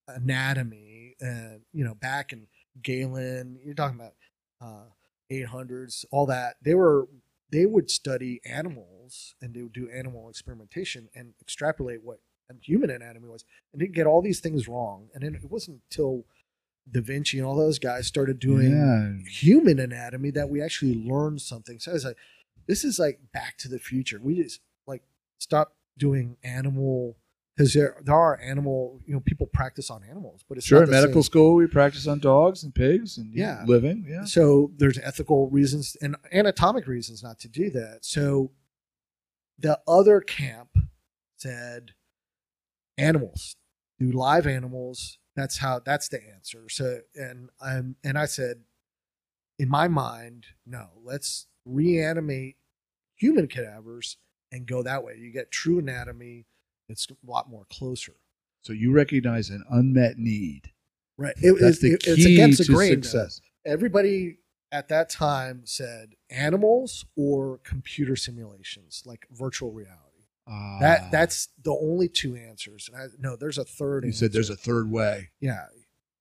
[0.08, 2.48] anatomy and you know back in
[2.82, 4.14] Galen you're talking about
[4.62, 4.90] uh
[5.32, 7.08] 800s all that they were
[7.52, 12.20] they would study animals and they would do animal experimentation and extrapolate what
[12.62, 13.44] human anatomy was
[13.74, 15.10] and they'd get all these things wrong.
[15.14, 16.26] And then it wasn't until
[16.92, 19.18] Da Vinci and all those guys started doing Yeah.
[19.30, 21.80] human anatomy that we actually learned something.
[21.80, 22.18] So I was like,
[22.68, 24.20] this is like Back to the Future.
[24.22, 25.04] We just like
[25.40, 27.18] stop doing animal
[27.56, 30.90] because there there are animal you know people practice on animals, but it's Sure, in
[30.90, 31.32] medical same.
[31.32, 33.64] school, we practice on dogs and pigs and Yeah.
[33.66, 34.06] living.
[34.08, 34.26] Yeah.
[34.26, 38.04] So there's ethical reasons and anatomic reasons not to do that.
[38.06, 38.52] So
[39.58, 40.78] the other camp
[41.38, 41.92] said
[42.98, 43.56] animals,
[44.00, 45.18] do live animals.
[45.36, 46.70] That's how that's the answer.
[46.70, 48.62] So and um and I said,
[49.60, 52.56] in my mind, no, let's reanimate
[53.16, 54.18] human cadavers
[54.52, 55.16] and go that way.
[55.20, 56.46] You get true anatomy.
[56.88, 58.14] It's a lot more closer.
[58.64, 60.72] So you recognize an unmet need.
[61.18, 61.34] Right.
[61.38, 62.90] It, That's it- the it- key it's against the to grain.
[62.96, 63.02] though.
[63.02, 63.42] success.
[63.66, 64.38] everybody
[64.72, 70.02] at that time said animals or computer simulations like virtual reality
[70.48, 70.78] Ah.
[70.80, 74.50] that that's the only two answers and I, no there's a third You said there's
[74.52, 75.30] a third way.
[75.42, 75.66] yeah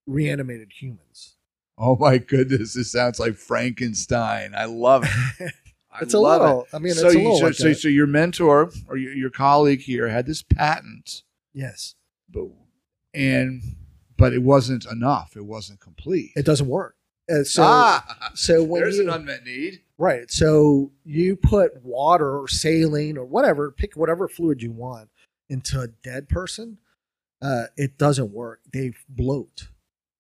[0.07, 1.37] reanimated humans
[1.77, 4.55] Oh my goodness, this sounds like Frankenstein.
[4.57, 5.03] I love
[5.41, 5.53] it.
[5.93, 6.45] I it's a love it.
[6.45, 8.97] little i mean so, it's a you- little so, like so, so your mentor or
[8.97, 11.23] your, your colleague here had this patent,
[11.53, 11.97] yes
[12.31, 12.45] but,
[13.13, 13.63] and
[14.17, 15.37] but it wasn't enough.
[15.37, 16.31] It wasn't complete.
[16.37, 16.95] it doesn't work
[17.29, 19.81] Uh, so ah, so when there's you, an unmet need.
[19.99, 20.31] Right.
[20.31, 25.09] So you put water or saline or whatever, pick whatever fluid you want
[25.49, 26.79] into a dead person.
[27.41, 28.61] Uh, it doesn't work.
[28.73, 29.69] They bloat.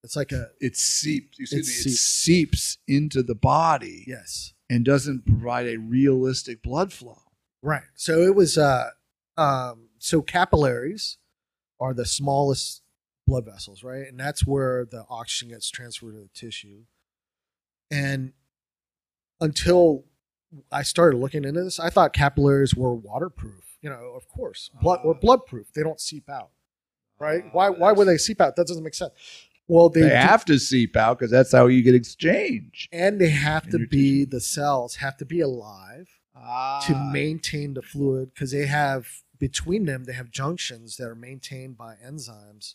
[0.04, 1.38] It's like a It seeps.
[1.40, 1.92] Excuse It me.
[1.92, 4.52] It seeps into the body yes.
[4.68, 7.22] and doesn't provide a realistic blood flow.
[7.62, 7.84] Right.
[7.94, 8.90] So it was uh
[9.36, 11.16] um so capillaries
[11.80, 12.82] are the smallest
[13.26, 14.06] blood vessels, right?
[14.06, 16.82] And that's where the oxygen gets transferred to the tissue.
[17.90, 18.34] And
[19.44, 20.04] until
[20.72, 23.76] I started looking into this, I thought capillaries were waterproof.
[23.82, 25.18] You know, of course, blood or Ah.
[25.20, 25.72] blood proof.
[25.74, 26.50] They don't seep out,
[27.20, 27.42] right?
[27.46, 27.68] Ah, why?
[27.70, 28.56] Why would they seep out?
[28.56, 29.12] That doesn't make sense.
[29.68, 32.88] Well, they, They, do- have to seep out because that's how you get exchange.
[32.92, 34.30] and they have to be tissue.
[34.30, 36.82] the cells have to be alive Ah.
[36.86, 39.06] to maintain the fluid because they have
[39.38, 42.74] between them they have junctions that are maintained by enzymes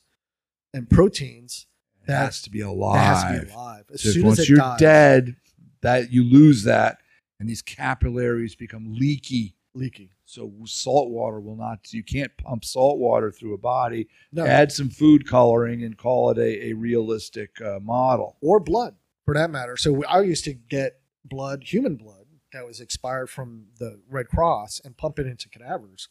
[0.74, 1.65] and proteins
[2.03, 2.99] it that- has to be that alive.
[2.99, 3.86] has to be alive.
[3.93, 5.36] As So soon once as it you're dies, dead,
[5.82, 7.00] that you lose that,
[7.40, 9.56] and these capillaries become leaky.
[9.74, 10.12] leaky.
[10.26, 11.92] So salt water will not.
[11.92, 14.08] You can't pump salt water through a body.
[14.32, 18.38] No, Add some food coloring and call it a, a realistic uh, model.
[18.42, 19.76] or blood for that matter.
[19.78, 24.28] So we- I used to get blood, human blood that was expired from the Red
[24.28, 26.10] Cross, and pump it into cadavers,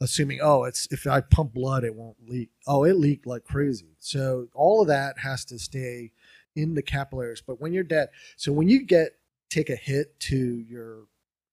[0.00, 2.50] assuming oh, it's if I pump blood, it won't leak.
[2.66, 3.96] Oh, it leaked like crazy.
[3.98, 6.12] So all of that has to stay
[6.56, 7.42] in the capillaries.
[7.46, 9.16] But when you're dead, so when you get
[9.50, 11.04] take a hit to your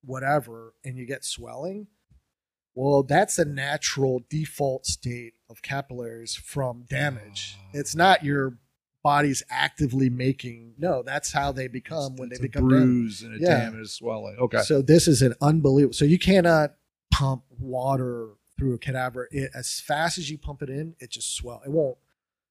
[0.04, 1.88] whatever and you get swelling,
[2.74, 7.58] well, that's a natural default state of capillaries from damage.
[7.60, 7.70] Ah.
[7.74, 8.58] It's not your
[9.04, 10.74] body's actively making.
[10.78, 12.86] No, that's how they become when It's they become damaged.
[12.86, 13.60] bruise and a Yeah.
[13.70, 14.38] damage swelling.
[14.40, 14.62] Okay.
[14.62, 15.94] So this is an unbelievable.
[15.94, 16.76] So you cannot
[17.12, 19.28] pump water through a cadaver.
[19.32, 21.62] It, as fast as you pump it in, it just swell.
[21.66, 21.98] It won't.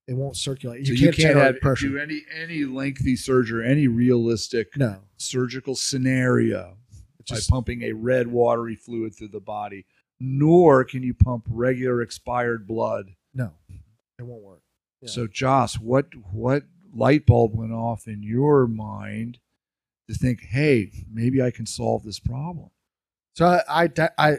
[0.06, 0.86] It won't circulate.
[0.86, 1.88] So You can't, have, pressure.
[1.88, 6.76] do any any lengthy surgery, any realistic no, surgical scenario
[7.20, 9.86] it's by just pumping a red watery fluid through the body,
[10.18, 13.14] nor can you pump regular expired blood.
[13.34, 13.52] no.
[14.18, 14.62] It won't work.
[15.00, 15.08] Yeah.
[15.08, 19.38] So, Joss, what what light bulb went off in your mind
[20.08, 22.68] to think, hey, maybe I can solve this problem?
[23.34, 24.36] So I, I, I,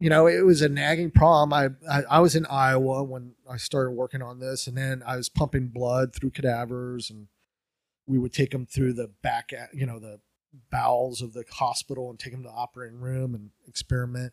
[0.00, 1.52] you know, it was a nagging problem.
[1.52, 5.16] I, I, I was in Iowa when I started working on this, and then I
[5.16, 7.28] was pumping blood through cadavers, and
[8.06, 10.20] we would take them through the back, you know, the
[10.70, 14.32] bowels of the hospital and take them to the operating room and experiment.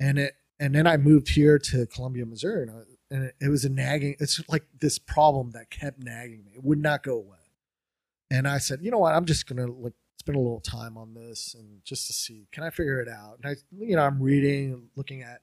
[0.00, 3.48] And it, and then I moved here to Columbia, Missouri, and, I, and it, it
[3.48, 4.16] was a nagging.
[4.18, 6.52] It's like this problem that kept nagging me.
[6.54, 7.36] It would not go away.
[8.30, 9.14] And I said, you know what?
[9.14, 9.92] I'm just gonna like
[10.22, 13.38] spend a little time on this and just to see can I figure it out.
[13.42, 15.42] And I, you know, I'm reading, looking at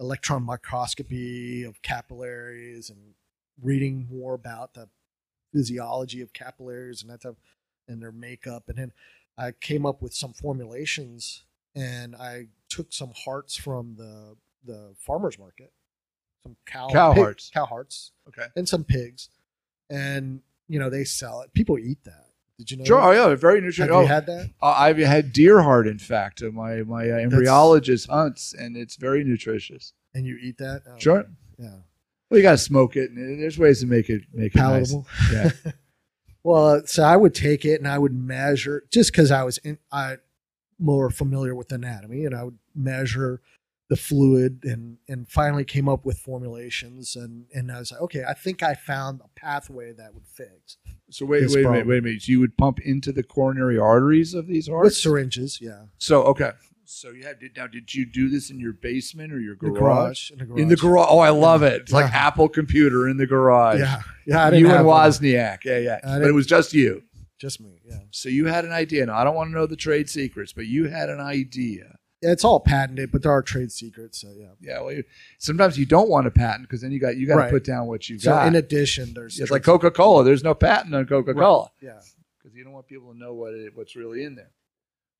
[0.00, 2.98] electron microscopy of capillaries and
[3.62, 4.88] reading more about the
[5.52, 7.36] physiology of capillaries and that type,
[7.88, 8.64] and their makeup.
[8.68, 8.92] And then
[9.38, 11.44] I came up with some formulations,
[11.76, 15.72] and I took some hearts from the the farmers market,
[16.42, 17.50] some cow Cow pig- hearts.
[17.54, 18.46] cow hearts, Okay.
[18.56, 19.28] and some pigs,
[19.88, 21.52] and you know they sell it.
[21.54, 22.25] People eat that.
[22.58, 22.84] Did you know?
[22.84, 23.00] Sure.
[23.00, 23.06] that?
[23.06, 23.34] Oh, yeah.
[23.36, 23.86] Very Have nutritious.
[23.86, 24.50] you Oh, had that?
[24.62, 26.42] uh, I've had deer heart, in fact.
[26.42, 29.92] Uh, my my uh, embryologist hunts, and it's very nutritious.
[30.14, 30.82] And you eat that?
[30.88, 31.18] Oh, Sure.
[31.20, 31.28] okay.
[31.58, 31.74] Yeah.
[32.30, 34.92] Well, you got to smoke it, and there's ways to make it make it nice.
[34.92, 35.06] Palatable.
[35.32, 35.50] Yeah.
[36.42, 39.78] Well, so I would take it and I would measure just because I was in,
[39.90, 40.18] I
[40.78, 43.40] more familiar with anatomy, and I would measure
[43.88, 48.24] the fluid and and finally came up with formulations and and I was like, okay,
[48.28, 50.76] I think I found a pathway that would fix
[51.10, 52.22] So wait, wait wait a minute, wait a minute.
[52.22, 55.58] So you would pump into the coronary arteries of these hearts with syringes.
[55.60, 56.52] Yeah, So okay.
[56.88, 57.66] So you had now.
[57.66, 59.78] Did you do this in your basement or your the garage?
[59.80, 60.60] garage, in the garage.
[60.60, 61.06] In the garage.
[61.10, 61.82] Oh, I love it.
[61.82, 62.26] It's like Yeah.
[62.26, 63.80] Apple computer in the garage.
[63.80, 64.50] Yeah, yeah.
[64.52, 65.10] You and have one.
[65.10, 65.64] Wozniak.
[65.64, 65.98] Yeah, yeah.
[66.04, 67.02] But it was just you.
[67.40, 67.80] just me.
[67.84, 67.98] Yeah.
[68.12, 69.04] So you had an idea.
[69.06, 71.95] Now I don't want to know the trade secrets, but you had an idea.
[72.22, 74.20] It's all patented, but there are trade secrets.
[74.20, 74.52] So yeah.
[74.60, 74.80] Yeah.
[74.80, 75.04] Well, you,
[75.38, 77.50] sometimes you don't want a patent because then you got you got to Right.
[77.50, 78.42] put down what you So got.
[78.42, 80.24] So in addition, there's it's like Coca Cola.
[80.24, 82.00] There's no patent on Coca Cola yeah.
[82.38, 84.50] because you don't want people to know what it, what's really in there.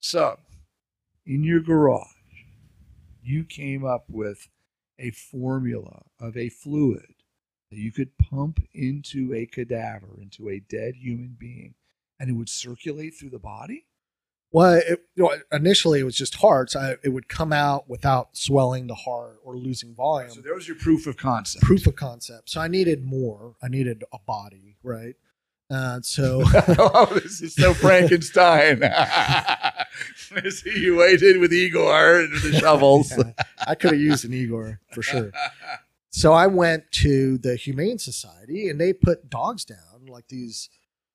[0.01, 0.39] So,
[1.25, 2.07] in your garage,
[3.23, 4.49] you came up with
[4.99, 7.15] a formula of a fluid
[7.71, 11.75] that you could pump into a cadaver, into a dead human being,
[12.21, 13.86] and it would circulate through the body.
[14.57, 16.75] Well, it, you know, initially it was just hearts.
[16.75, 20.31] I, it would come out without swelling the heart or losing volume.
[20.31, 21.63] So there was your proof of concept.
[21.63, 22.49] Proof of concept.
[22.49, 23.57] So I needed more.
[23.63, 25.15] I needed a body, right?
[25.69, 26.43] Uh, so
[26.79, 28.81] oh, this is so Frankenstein.
[30.51, 33.13] See, you waited with Igor and the shovels.
[33.15, 33.33] Yeah,
[33.67, 35.33] I could have used an Igor for sure.
[36.09, 40.71] So I went to the Humane Society and they put dogs down, like these.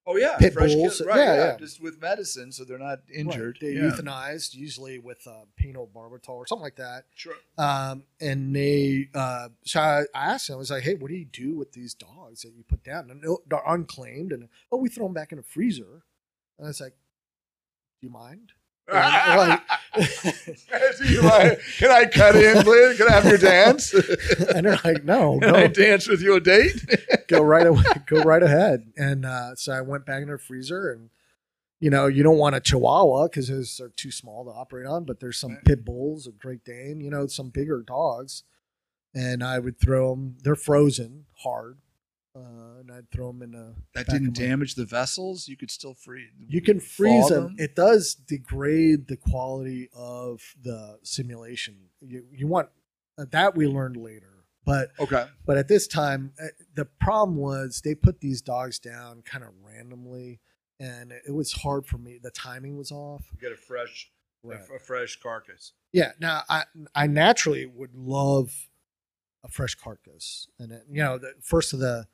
[0.08, 0.98] Oh yeah, Pit fresh bulls.
[0.98, 1.18] kill- right?
[1.18, 1.58] Yeah, Yeah, yeah.
[1.58, 3.60] just with medicine, so they're not injured.
[3.62, 3.92] Right, they yeah.
[3.92, 7.04] euthanized, usually with uh, pentobarbital or something like that.
[7.14, 7.36] Sure.
[7.58, 11.26] Um, and they, uh, so I asked him, I was like, hey, what do you
[11.26, 13.12] do with these dogs that you put down?
[13.12, 14.32] And they're- they're unclaimed.
[14.32, 16.04] And, oh, we throw them back in a freezer.
[16.58, 16.96] And I was like,
[18.02, 18.54] do you mind?
[21.78, 22.98] Can I cut in, please?
[22.98, 23.94] Can I have your dance?
[23.94, 26.84] and they're like, no, Can I dance with you a date?
[27.28, 28.92] go right away, go right ahead.
[28.98, 31.10] And uh, so I went back in their freezer and,
[31.80, 35.06] you know, you don't want a Chihuahua because those are too small to operate on,
[35.06, 35.66] but there's some Right.
[35.66, 38.44] pit bulls, a Great Dane, you know, some bigger dogs.
[39.14, 41.80] And I would throw them, they're frozen hard.
[42.34, 43.74] Uh, and I'd throw them in a.
[43.94, 45.50] That didn't damage the vessels.
[45.50, 46.28] You could still free.
[46.48, 47.56] You can freeze thaw them.
[47.58, 51.76] It does degrade the quality of the simulation.
[52.00, 52.70] You, you want
[53.18, 55.26] uh, that we learned later, but Okay.
[55.46, 59.50] but at this time, uh, the problem was they put these dogs down kind of
[59.62, 60.40] randomly,
[60.80, 62.18] and it was hard for me.
[62.24, 63.26] The timing was off.
[63.34, 64.10] You get a fresh,
[64.50, 65.74] a fresh carcass.
[65.92, 66.14] Yeah.
[66.22, 66.64] Now I
[66.96, 68.70] I naturally would love
[69.44, 72.08] a fresh carcass, and it, you know the first of the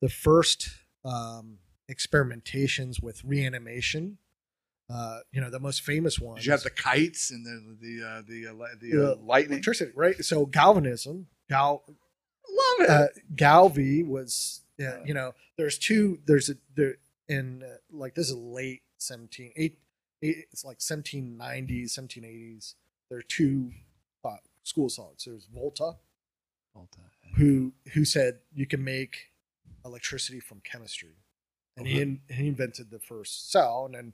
[0.00, 0.70] the first
[1.04, 1.58] um,
[1.90, 4.18] experimentations with reanimation.
[4.92, 6.40] Uh, you know the most famous one.
[6.40, 9.52] You have the kites and the the uh, the uh, the uh, lightning?
[9.58, 10.16] electricity, right?
[10.24, 11.84] So galvanism, gal,
[12.50, 12.90] Love it.
[12.90, 16.96] uh, Galvi was, yeah, you know, there's two, there's a, there,
[17.28, 19.78] in uh, like this is late 17, eight,
[20.22, 22.74] eight, it's like 1790s, 1780s.
[23.08, 23.70] There are two
[24.64, 25.24] school thoughts.
[25.24, 25.92] There's Volta,
[27.36, 29.29] who who said you can make
[29.84, 31.16] electricity from chemistry,
[31.76, 34.12] and he, in, he invented the first cell, and then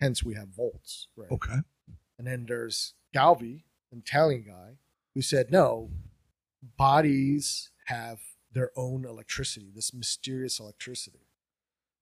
[0.00, 1.30] hence we have volts, right?
[1.30, 1.56] Okay.
[2.18, 3.62] And then there's Galvi,
[3.92, 4.78] an Italian guy,
[5.14, 5.90] who said, no,
[6.76, 8.18] bodies have
[8.52, 11.26] their own electricity, this mysterious electricity.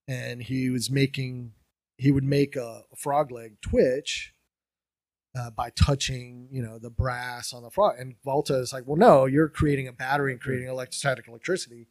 [0.07, 1.53] And he was making,
[1.97, 4.33] he would make a, frog leg twitch
[5.37, 7.95] uh, by touching, you know, the brass on the frog.
[7.99, 11.87] And Volta is like, well, no, you're creating a battery and creating electrostatic electricity.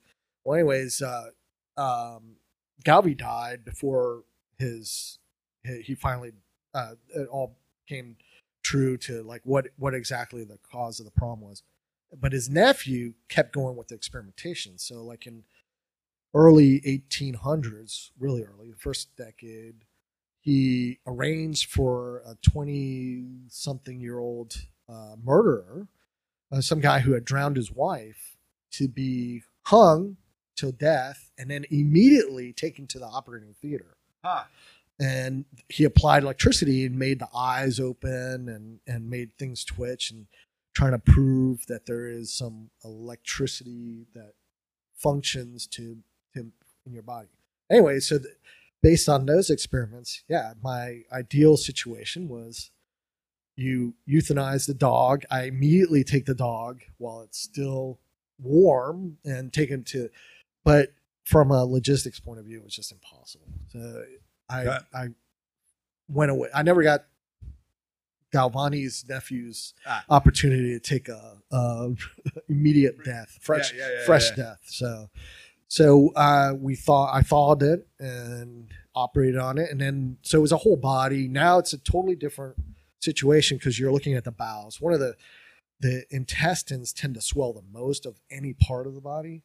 [0.46, 1.30] Well, anyways, uh,
[1.76, 2.36] um,
[2.84, 4.22] died before
[4.60, 5.18] his
[5.64, 6.30] he, he finally
[6.72, 8.16] uh, it all came
[8.62, 11.64] true to like what what exactly the cause of the problem was.
[12.16, 14.78] But his nephew kept going with the experimentation.
[14.78, 15.42] So like in
[16.32, 19.84] early 1800s, really early, the first decade,
[20.40, 24.54] he arranged for a 20 something year old
[24.88, 25.88] uh, murderer,
[26.52, 28.36] uh, some guy who had drowned his wife,
[28.70, 30.18] to be hung
[30.56, 33.96] till death and then immediately taken to the operating theater.
[34.24, 34.44] Huh.
[34.98, 40.26] And he applied electricity and made the eyes open and, and made things twitch and
[40.74, 44.32] trying to prove that there is some electricity that
[44.94, 45.98] functions to,
[46.34, 46.50] to
[46.86, 47.28] in your body.
[47.70, 48.34] Anyway, so th-
[48.82, 52.70] based on those experiments, yeah, my ideal situation was
[53.56, 55.24] you euthanize the dog.
[55.30, 57.98] I immediately take the dog while it's still
[58.38, 60.10] warm and take him to,
[60.66, 60.92] but
[61.24, 63.46] from a logistics point of view, it was just impossible.
[63.72, 64.04] So
[64.50, 64.80] I.
[64.92, 65.08] I
[66.08, 66.48] went away.
[66.54, 67.04] I never got
[68.32, 70.04] Galvani's nephew's Ah.
[70.08, 71.90] opportunity to take a, a
[72.48, 74.60] immediate death, fresh Yeah, yeah, yeah, fresh death.
[74.66, 75.08] So
[75.68, 80.42] so uh, we thought I thawed it and operated on it, and then so it
[80.42, 81.28] was a whole body.
[81.28, 82.56] Now it's a totally different
[83.00, 84.80] situation because you're looking at the bowels.
[84.80, 85.14] One of the
[85.80, 89.42] the intestines tend to swell the most of any part of the body.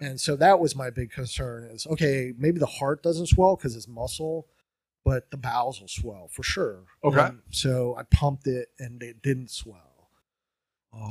[0.00, 3.76] And so that was my big concern is okay, maybe the heart doesn't swell because
[3.76, 4.46] it's muscle,
[5.04, 6.84] but the bowels will swell for sure.
[7.04, 7.20] Okay.
[7.20, 10.08] And so I pumped it and it didn't swell.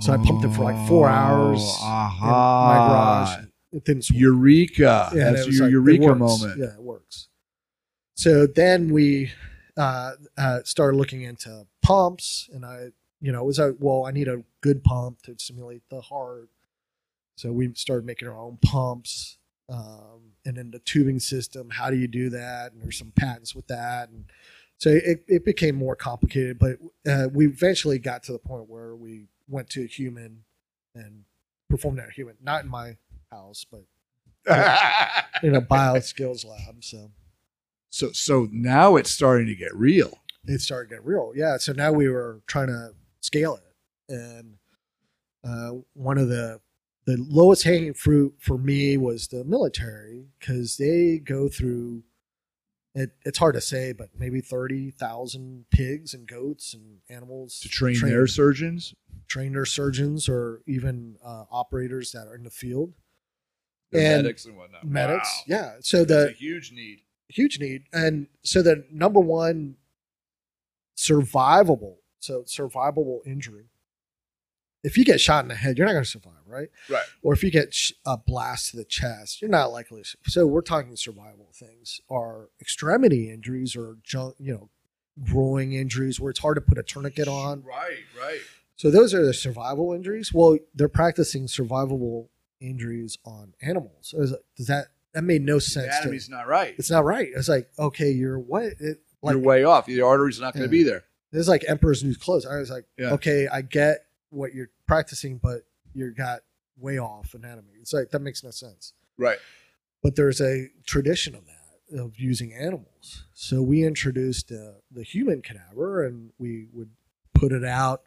[0.02, 3.46] So I pumped it for like four hours Oh, in my garage.
[3.72, 4.20] It didn't swell.
[4.20, 5.12] Eureka.
[5.14, 6.60] Yeah, That's your like, eureka moment.
[6.60, 7.30] Yeah, it works.
[8.16, 9.32] So then we
[9.78, 12.90] uh, uh, started looking into pumps, and I,
[13.22, 16.50] you know, it was a well, I need a good pump to simulate the heart.
[17.40, 19.38] So we started making our own pumps,
[19.70, 21.70] um, and then the tubing system.
[21.70, 22.74] How do you do that?
[22.74, 24.26] And there's some patents with that, and
[24.78, 26.60] so it, it became more complicated.
[26.60, 26.80] But
[27.10, 30.44] uh, we eventually got to the point where we went to a human
[30.94, 31.24] and
[31.70, 32.98] performed that human, not in my
[33.32, 33.86] house, but
[35.42, 36.84] in a bio skills lab.
[36.84, 37.10] So
[37.90, 40.20] so so now it's starting to get real.
[40.46, 41.32] it started getting real.
[41.34, 41.56] Yeah.
[41.56, 42.90] So now we were trying to
[43.22, 44.14] scale it.
[44.14, 44.56] And
[45.42, 46.60] uh, one of the
[47.10, 52.03] the lowest hanging fruit for me was the military because they go through
[52.95, 57.70] it, it's hard to say, but maybe thirty thousand pigs and goats and animals To
[57.70, 58.93] train their surgeons.
[59.28, 62.93] train their surgeons or even uh, operators that are in the field.
[63.91, 64.84] their And medics and whatnot.
[64.86, 65.55] Medics, Wow.
[65.55, 65.72] yeah.
[65.82, 66.99] So That's the a huge need.
[67.30, 69.76] huge need and so the number one
[70.97, 73.66] survivable so survivable injury
[74.84, 77.04] if you get shot in the head you're not going to survive right Right.
[77.22, 80.46] or if you get sh- a blast to the chest you're not likely to so
[80.48, 84.70] we're talking survival things are extremity injuries or junk you know
[85.24, 88.40] groin injuries where it's hard to put a tourniquet on Right, right.
[88.76, 92.30] so those are the survival injuries well they're practicing survivable
[92.62, 96.76] injuries on animals Is- does that that made no The sense to anatomy's not right.
[96.78, 97.28] it's not right.
[97.36, 98.74] It's like, okay, you're what?
[98.80, 99.88] It, like, You're way off.
[99.88, 100.84] The artery's not going to Yeah.
[100.84, 101.04] be there.
[101.34, 102.46] it's like Emperor's New Clothes.
[102.46, 103.14] I was like, Yeah.
[103.14, 105.62] okay, I get what you're practicing, but
[105.94, 106.42] you're got
[106.78, 107.74] way off anatomy.
[107.82, 108.94] It's like, that makes no sense.
[109.18, 109.38] Right.
[110.02, 113.24] But there's a tradition of that, of using animals.
[113.34, 116.90] So we introduced uh, the human cadaver and we would
[117.34, 118.04] put it out.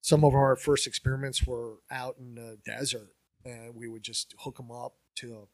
[0.00, 3.12] Some of our first experiments were out in the desert
[3.44, 5.46] and we would just hook them up to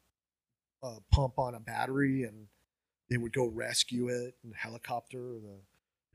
[0.82, 2.46] a, a pump on a battery and
[3.10, 5.58] they would go rescue it in a helicopter the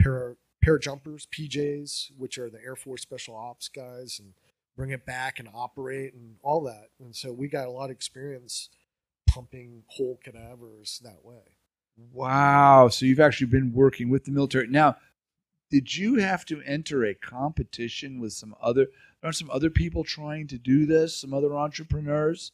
[0.02, 0.36] para,
[0.68, 4.34] parajumpers pjs which are the air force special ops guys and
[4.76, 7.91] bring it back and operate and all that and so we got a lot of
[7.91, 8.70] experience
[9.28, 11.57] pumping whole cadavers that way
[12.13, 12.89] Wow.
[12.89, 14.68] So you've actually been working with the military.
[14.68, 14.97] Now,
[15.70, 18.88] did you have to enter a competition with some other
[19.24, 21.18] are some other people trying to do this?
[21.18, 22.51] Some other entrepreneurs?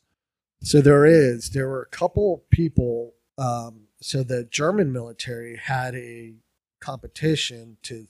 [0.62, 1.50] So there is.
[1.50, 3.14] There were a couple people.
[3.38, 6.36] Um, so the German military had a
[6.84, 8.08] competition to,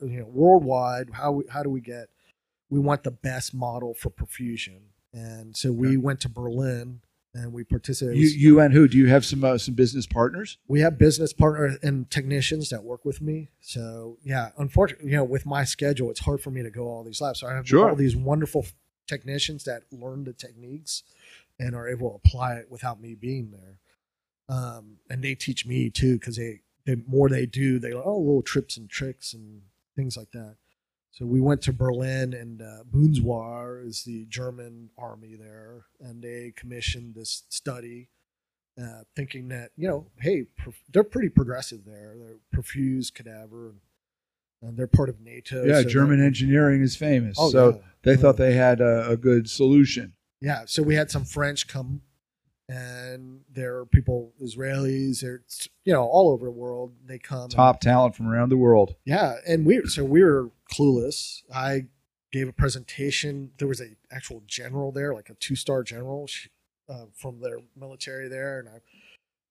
[0.00, 1.10] you know, worldwide.
[1.12, 2.08] How we, how do we get?
[2.70, 4.80] We want the best model for perfusion,
[5.12, 5.96] and so we Okay.
[5.98, 7.00] went to Berlin
[7.34, 8.18] and we participated.
[8.18, 8.88] You, you and who?
[8.88, 10.58] Do you have some uh, some business partners?
[10.68, 13.50] we have business partners and technicians that work with me.
[13.60, 17.04] So yeah, unfortunately, you know, with my schedule, it's hard for me to go all
[17.04, 17.40] these labs.
[17.40, 17.90] So I have Sure.
[17.90, 18.66] all these wonderful
[19.06, 21.02] technicians that learn the techniques
[21.58, 23.78] and are able to apply it without me being there.
[24.48, 28.42] Um, and they teach me too because they the more they do, they oh little
[28.42, 29.62] trips and tricks and
[29.96, 30.56] things like that.
[31.10, 36.54] So we went to Berlin, and uh, Bundeswehr is the German army there, and they
[36.56, 38.08] commissioned this study
[38.82, 40.46] uh, thinking that you know, hey,
[40.92, 42.16] they're pretty progressive there.
[42.18, 43.74] They're perfused cadaver,
[44.62, 45.64] and they're part of NATO.
[45.66, 47.36] Yeah, so German engineering is famous.
[47.38, 47.76] Oh, so yeah.
[48.04, 48.16] they Yeah.
[48.16, 50.14] thought they had a, a good solution.
[50.40, 52.00] Yeah, so we had some French come,
[52.68, 55.42] and there are people, Israelis, they're
[55.84, 56.92] you know all over the world.
[57.06, 57.42] They come.
[57.42, 58.94] and- Top talent from around the world.
[59.04, 61.42] yeah, and we so we were clueless.
[61.54, 61.86] I
[62.32, 63.50] gave a presentation.
[63.58, 66.28] There was a actual general there, like a two star general
[66.88, 68.80] uh, from their military there, and I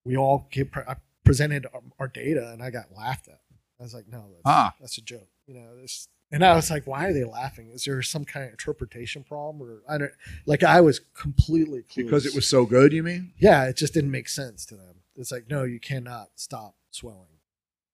[0.04, 3.40] we all gave, I presented our, our data, and I got laughed at.
[3.80, 4.74] I was like, no, that's, Ah.
[4.80, 5.80] that's a joke, you know.
[5.80, 7.70] This, and I was like, why are they laughing?
[7.74, 10.12] Is there some kind of interpretation problem, or I don't
[10.46, 10.64] like?
[10.64, 13.34] I was completely clueless Because it was so good, you mean?
[13.38, 14.96] yeah, it just didn't make sense to them.
[15.16, 17.40] It's like, no, you cannot stop swelling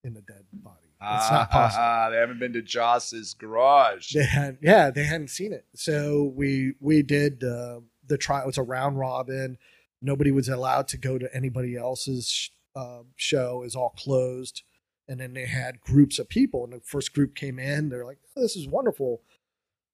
[0.03, 0.75] in a dead body.
[0.99, 1.83] It's not possible.
[1.83, 4.13] Ah, they haven't been to Joss's garage.
[4.13, 5.65] They had, yeah, they hadn't seen it.
[5.75, 8.43] So we we did uh, the trial.
[8.43, 9.57] It was a round robin.
[10.01, 13.61] Nobody was allowed to go to anybody else's uh, show.
[13.63, 14.63] Is all closed.
[15.07, 16.63] And then they had groups of people.
[16.63, 17.89] And the first group came in.
[17.89, 19.21] They're like, oh, "This is wonderful."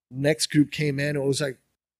[0.09, 1.15] Next group came in.
[1.15, 1.59] It was like,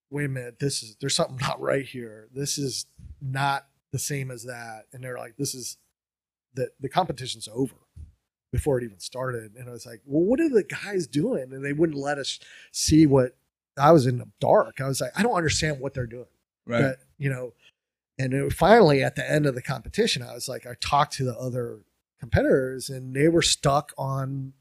[0.09, 2.30] "Wait a minute, this is there's something not right here.
[2.34, 2.86] This is
[3.22, 5.78] not the same as that." And they're like, "This is
[6.53, 7.76] the the competition's over."
[8.51, 11.66] Before it even started, and I was like, "Well, what are the guys doing?" And
[11.66, 12.39] they wouldn't let us
[12.72, 13.36] see what
[13.78, 14.80] I was in the dark.
[14.80, 16.28] I was like, I don't understand what they're doing.
[16.66, 16.82] Right.
[16.82, 17.53] But you know,
[18.18, 21.26] and it, finally at the end of the competition, I was like, I talked to
[21.26, 21.80] the other
[22.24, 24.53] competitors, and they were stuck on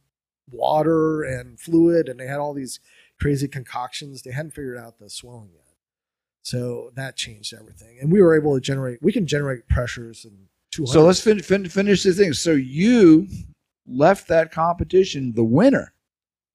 [0.50, 2.80] water and fluid, and they had all these
[3.20, 4.22] crazy concoctions.
[4.22, 5.76] They hadn't figured out the swelling yet,
[6.42, 7.98] so that changed everything.
[8.00, 9.00] And we were able to generate.
[9.00, 10.36] We can generate pressures and
[10.72, 10.92] two hundred.
[10.92, 12.32] So let's fin- fin- finish the thing.
[12.32, 13.28] So you
[13.86, 15.94] left that competition the winner,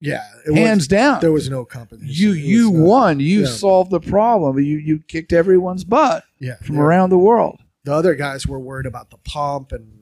[0.01, 1.21] yeah, it hands was, down.
[1.21, 2.09] there was no competition.
[2.09, 3.19] you you uh, won.
[3.21, 3.47] You yeah.
[3.47, 4.57] solved the problem.
[4.59, 7.59] You you kicked everyone's butt yeah from around the world.
[7.85, 9.96] the other guys were worried about the pump and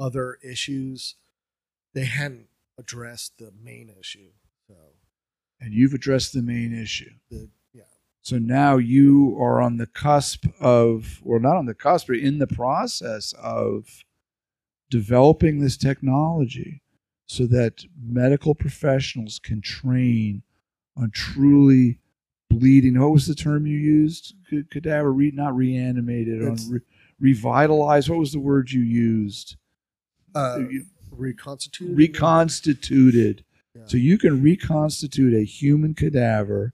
[0.00, 1.16] other issues.
[1.94, 2.46] They hadn't
[2.78, 4.30] addressed the main issue.
[4.68, 4.74] So
[5.60, 7.10] And you've addressed the main issue.
[7.30, 7.82] the yeah.
[8.22, 12.38] So now you are on the cusp of, or not on the cusp, but in
[12.38, 14.04] the process of
[14.90, 16.82] developing this technology
[17.26, 20.42] so that medical professionals can train
[20.96, 21.98] on truly
[22.48, 22.98] bleeding.
[22.98, 24.34] What was the term you used?
[24.70, 26.80] Cadaver, re, not reanimated, on It's- re,
[27.20, 28.08] revitalized.
[28.08, 29.56] What was the word you used?
[30.34, 30.60] Uh,
[31.10, 31.96] reconstituted.
[31.96, 33.44] reconstituted.
[33.74, 33.82] Yeah.
[33.86, 36.72] So you can reconstitute a human cadaver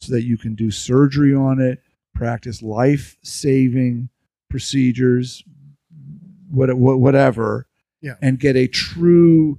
[0.00, 1.82] so that you can do surgery on it,
[2.14, 4.08] practice life saving
[4.48, 5.42] procedures,
[6.50, 7.66] what, what, whatever,
[8.00, 8.14] Yeah.
[8.22, 9.58] and get a true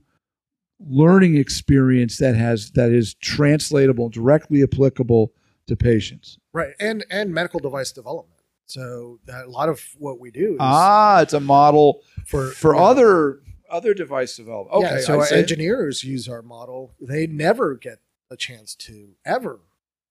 [0.80, 5.34] learning experience that has that is translatable, directly applicable
[5.68, 6.39] to patients.
[6.54, 8.39] right, and and medical device development.
[8.72, 12.76] So that, a lot of what we do is Ah, it's a model for for
[12.76, 12.82] yeah.
[12.82, 13.40] other
[13.70, 14.84] other device development.
[14.86, 16.94] Okay, yeah, so our engineers use our model.
[17.00, 18.00] They never get
[18.32, 19.60] a chance to ever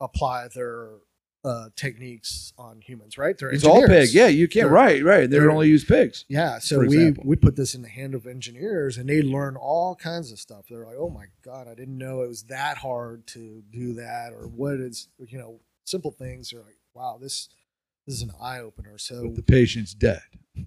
[0.00, 0.90] apply their
[1.44, 3.38] uh, techniques on humans, right?
[3.38, 4.08] They're it's all engineers.
[4.10, 4.14] pig.
[4.16, 4.66] Yeah, you can't.
[4.66, 5.30] They're- Right, right.
[5.30, 6.24] They only use pigs.
[6.28, 7.24] Yeah, so we example.
[7.26, 10.66] we put this in the hand of engineers, and they learn all kinds of stuff.
[10.68, 14.32] They're like, "Oh my god, I didn't know it was that hard to do that,"
[14.32, 16.50] or what is you know simple things.
[16.50, 17.48] They're like, "Wow, this
[18.08, 20.22] this is an eye opener." So But the patient's dead.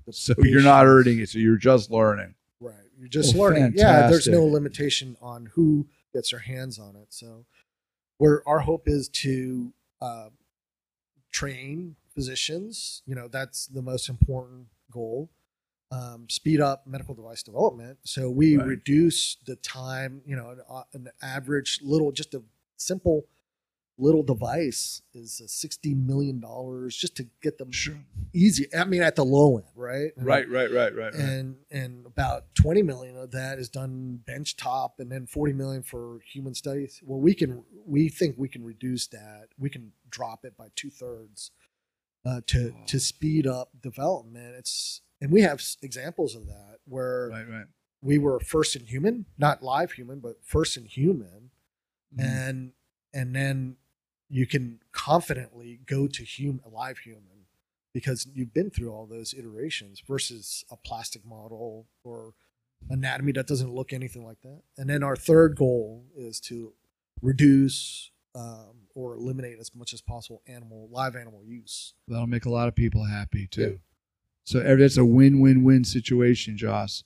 [0.06, 1.30] the So you're not patients- earning it.
[1.30, 2.36] So you're just learning.
[2.60, 2.76] right.
[2.98, 3.74] You're just Well, learning.
[3.76, 7.08] Yeah, there's no limitation on who gets their hands on it.
[7.10, 7.46] So,
[8.18, 10.30] where our hope is to uh,
[11.32, 13.01] train physicians.
[13.05, 15.30] You know, that's the most important goal.
[15.92, 18.00] Um, speed up medical device development.
[18.04, 18.66] So we Right.
[18.68, 20.22] reduce the time.
[20.26, 22.43] You know, an, uh, an average little, just a
[22.78, 23.28] simple
[23.97, 28.00] little device is sixty million dollars just to get them Sure.
[28.34, 28.66] easy.
[28.76, 30.12] I mean, at the low end, right?
[30.18, 31.13] And- Right, right, right, right.
[31.13, 31.16] right.
[31.16, 35.84] and and about 20 million of that is done bench top and then 40 million
[35.84, 40.46] for human studies well we can we think we can reduce that we can drop
[40.46, 41.51] it by two-thirds
[42.26, 47.47] uh, to to speed up development it's and we have examples of that where Right,
[47.47, 47.66] right.
[48.01, 51.51] we were first in human not live human but first in human
[52.16, 52.24] Mhm.
[52.24, 52.74] and
[53.13, 53.78] and then
[54.32, 57.45] you can confidently go to human live human
[57.93, 62.33] because you've been through all those iterations versus a plastic model or
[62.89, 66.74] anatomy that doesn't look anything like that and then our third goal is to
[67.21, 72.49] reduce um, or eliminate as much as possible animal live animal use That'll make a
[72.49, 73.79] lot of people happy too.
[74.43, 77.03] So that's a win-win-win situation, Joss.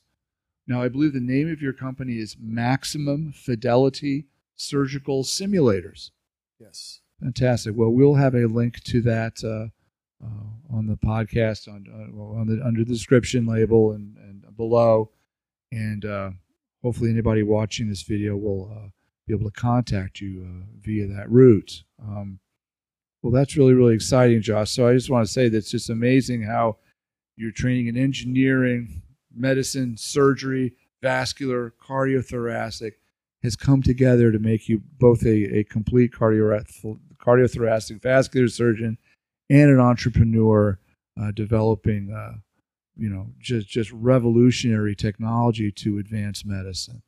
[0.67, 4.25] Now, I believe the name of your company is Maximum Fidelity
[4.55, 6.11] Surgical Simulators.
[6.59, 7.73] yes Fantastic.
[7.75, 9.69] Well, we'll have a link to that uh,
[10.25, 15.11] uh, on the podcast on uh, on the under the description label and and below,
[15.71, 16.31] and uh,
[16.83, 18.89] hopefully anybody watching this video will uh,
[19.27, 21.83] be able to contact you via that route.
[22.01, 22.39] Um,
[23.21, 24.71] well, that's really really exciting, Joss.
[24.71, 26.77] So I just want to say that it's just amazing how
[27.37, 29.01] you're training in engineering,
[29.33, 32.93] medicine, surgery, vascular, cardiothoracic
[33.43, 36.65] has come together to make you both a, a complete cardio,
[37.25, 38.97] cardiothoracic vascular surgeon
[39.49, 40.79] and an entrepreneur
[41.19, 42.37] uh, developing, uh,
[42.97, 47.01] you know, just, just revolutionary technology to advance medicine.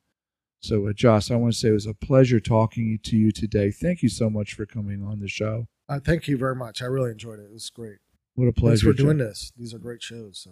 [0.60, 3.70] So, uh, Joss, I want to say it was a pleasure talking to you today.
[3.70, 5.68] Thank you so much for coming on the show.
[5.88, 6.82] Uh, thank you very much.
[6.82, 7.44] I really enjoyed it.
[7.44, 7.98] It was great.
[8.34, 8.86] What a pleasure.
[8.86, 9.52] Thanks for doing this.
[9.56, 10.40] These are great shows.
[10.42, 10.50] So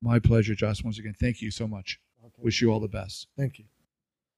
[0.00, 0.82] my pleasure, Joss.
[0.82, 2.00] Once again, thank you so much.
[2.24, 2.42] okay.
[2.42, 3.26] Wish you all the best.
[3.36, 3.64] Thank you.